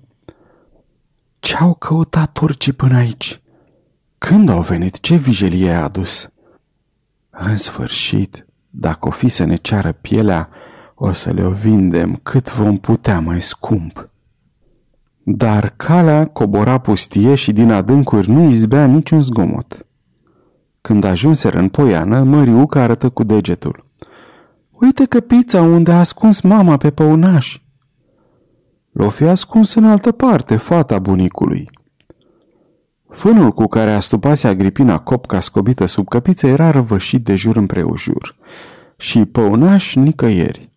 Ce-au 1.46 1.74
căutat 1.74 2.32
turcii 2.32 2.74
până 2.74 2.96
aici? 2.96 3.42
Când 4.18 4.50
au 4.50 4.62
venit? 4.62 5.00
Ce 5.00 5.16
vijelie 5.16 5.72
a 5.72 5.84
adus? 5.84 6.30
În 7.30 7.58
sfârșit, 7.58 8.46
dacă 8.70 9.08
o 9.08 9.12
fi 9.12 9.28
să 9.28 9.44
ne 9.44 9.56
ceară 9.56 9.92
pielea, 9.92 10.50
o 10.96 11.12
să 11.12 11.32
le-o 11.32 11.50
vindem 11.50 12.20
cât 12.24 12.52
vom 12.52 12.78
putea 12.78 13.20
mai 13.20 13.42
scump. 13.42 14.10
Dar 15.24 15.74
calea 15.76 16.26
cobora 16.26 16.78
pustie 16.78 17.36
și 17.36 17.52
din 17.52 17.72
adâncuri 17.72 18.30
nu 18.30 18.50
izbea 18.50 18.86
niciun 18.86 19.22
zgomot. 19.22 19.86
Când 20.82 21.04
ajunseră 21.04 21.58
în 21.58 21.70
poiană, 21.70 22.24
Măriuca 22.24 22.82
arătă 22.82 23.10
cu 23.10 23.24
degetul. 23.24 23.86
Uite 24.72 25.06
că 25.06 25.20
pizza 25.20 25.62
unde 25.62 25.92
a 25.92 26.00
ascuns 26.00 26.42
mama 26.42 26.78
pe 26.78 26.92
păunaș. 26.92 27.60
L-o 28.98 29.10
fi 29.10 29.24
ascuns 29.24 29.74
în 29.74 29.86
altă 29.86 30.12
parte, 30.12 30.58
fata 30.58 31.00
bunicului. 31.00 31.70
Fânul 33.10 33.52
cu 33.52 33.68
care 33.68 33.92
astupase 33.92 34.48
Agripina 34.48 35.00
copca 35.00 35.40
scobită 35.40 35.86
sub 35.86 36.08
căpiță 36.08 36.48
era 36.48 36.72
răvășit 36.72 37.24
de 37.24 37.36
jur 37.36 37.56
împrejur 37.56 38.36
și 38.98 39.26
păunaș 39.26 39.96
nicăieri. 39.96 40.70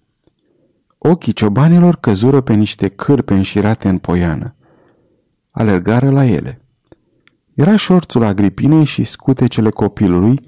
Ochii 0.99 1.33
ciobanilor 1.33 1.97
căzură 1.97 2.41
pe 2.41 2.55
niște 2.55 2.89
cârpe 2.89 3.35
înșirate 3.35 3.89
în 3.89 3.99
poiană. 3.99 4.55
Alergară 5.51 6.11
la 6.11 6.25
ele. 6.25 6.61
Era 7.55 7.77
șorțul 7.77 8.25
Agripinei 8.25 8.85
și 8.85 9.05
scutecele 9.05 9.71
copilului, 9.71 10.41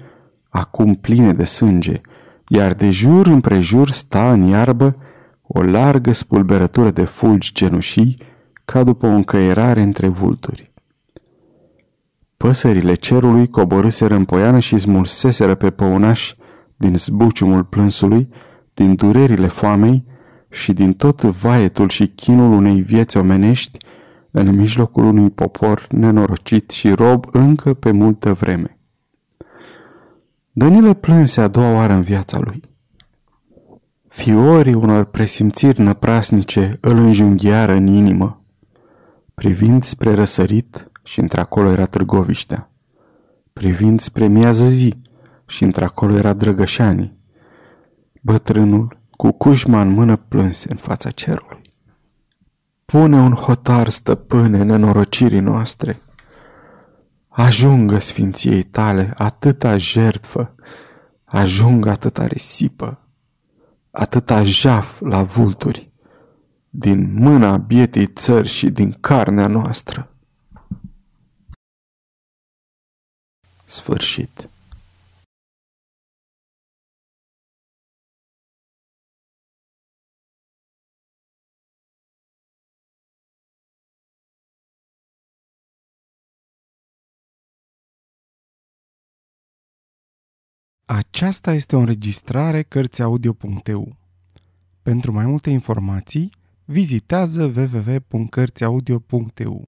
acum 0.49 0.95
pline 0.95 1.33
de 1.33 1.43
sânge, 1.43 2.01
iar 2.47 2.73
de 2.73 2.89
jur 2.89 3.27
împrejur 3.27 3.89
sta 3.89 4.31
în 4.31 4.45
iarbă 4.45 4.95
o 5.53 5.63
largă 5.63 6.11
spulberătură 6.11 6.91
de 6.91 7.03
fulgi 7.03 7.51
cenușii, 7.51 8.17
ca 8.65 8.83
după 8.83 9.05
o 9.05 9.09
încăierare 9.09 9.81
între 9.81 10.07
vulturi. 10.07 10.71
Păsările 12.37 12.93
cerului 12.93 13.47
coborâseră 13.47 14.15
în 14.15 14.25
poiană 14.25 14.59
și 14.59 14.77
smulseseră 14.77 15.55
pe 15.55 15.69
păunaș 15.69 16.33
din 16.75 16.95
zbuciumul 16.95 17.63
plânsului, 17.63 18.29
din 18.73 18.95
durerile 18.95 19.47
foamei 19.47 20.05
și 20.49 20.73
din 20.73 20.93
tot 20.93 21.21
vaietul 21.21 21.89
și 21.89 22.07
chinul 22.07 22.51
unei 22.51 22.81
vieți 22.81 23.17
omenești 23.17 23.77
în 24.31 24.55
mijlocul 24.55 25.03
unui 25.03 25.29
popor 25.29 25.87
nenorocit 25.89 26.69
și 26.69 26.89
rob 26.89 27.25
încă 27.31 27.73
pe 27.73 27.91
multă 27.91 28.33
vreme. 28.33 28.77
Danile 30.51 30.93
plânse 30.93 31.41
a 31.41 31.47
doua 31.47 31.73
oară 31.73 31.93
în 31.93 32.01
viața 32.01 32.39
lui. 32.39 32.70
Fiorii 34.11 34.73
unor 34.73 35.03
presimțiri 35.05 35.81
năprasnice 35.81 36.77
îl 36.81 36.97
înjunghiară 36.97 37.71
în 37.73 37.87
inimă. 37.87 38.43
Privind 39.33 39.83
spre 39.83 40.13
răsărit 40.13 40.91
și 41.03 41.19
într-acolo 41.19 41.69
era 41.69 41.85
Târgoviștea. 41.85 42.71
Privind 43.53 43.99
spre 43.99 44.27
miază 44.27 44.67
zi 44.67 45.01
și 45.45 45.63
într-acolo 45.63 46.15
era 46.15 46.33
Drăgășanii. 46.33 47.17
Bătrânul, 48.21 48.97
cu 49.11 49.31
cușma 49.31 49.81
în 49.81 49.89
mână, 49.89 50.15
plânse 50.15 50.71
în 50.71 50.77
fața 50.77 51.09
cerului. 51.09 51.61
Pune 52.85 53.19
un 53.19 53.33
hotar, 53.33 53.89
stăpâne, 53.89 54.63
nenorocirii 54.63 55.39
noastre. 55.39 56.01
Ajungă 57.27 57.99
sfinției 57.99 58.63
tale 58.63 59.13
atâta 59.17 59.77
jertfă, 59.77 60.55
ajungă 61.23 61.89
atâta 61.89 62.25
risipă, 62.25 63.00
atâta 63.91 64.43
jaf 64.43 64.99
la 64.99 65.23
vulturi, 65.23 65.91
din 66.69 67.13
mâna 67.13 67.57
bietei 67.57 68.07
țări 68.07 68.47
și 68.47 68.69
din 68.69 68.91
carnea 68.99 69.47
noastră. 69.47 70.15
Sfârșit. 73.65 74.50
Aceasta 90.93 91.53
este 91.53 91.75
o 91.75 91.79
înregistrare 91.79 92.61
Cărțiaudio.eu. 92.61 93.95
Pentru 94.81 95.11
mai 95.11 95.25
multe 95.25 95.49
informații, 95.49 96.29
vizitează 96.65 97.53
www.cărțiaudio.eu. 97.55 99.59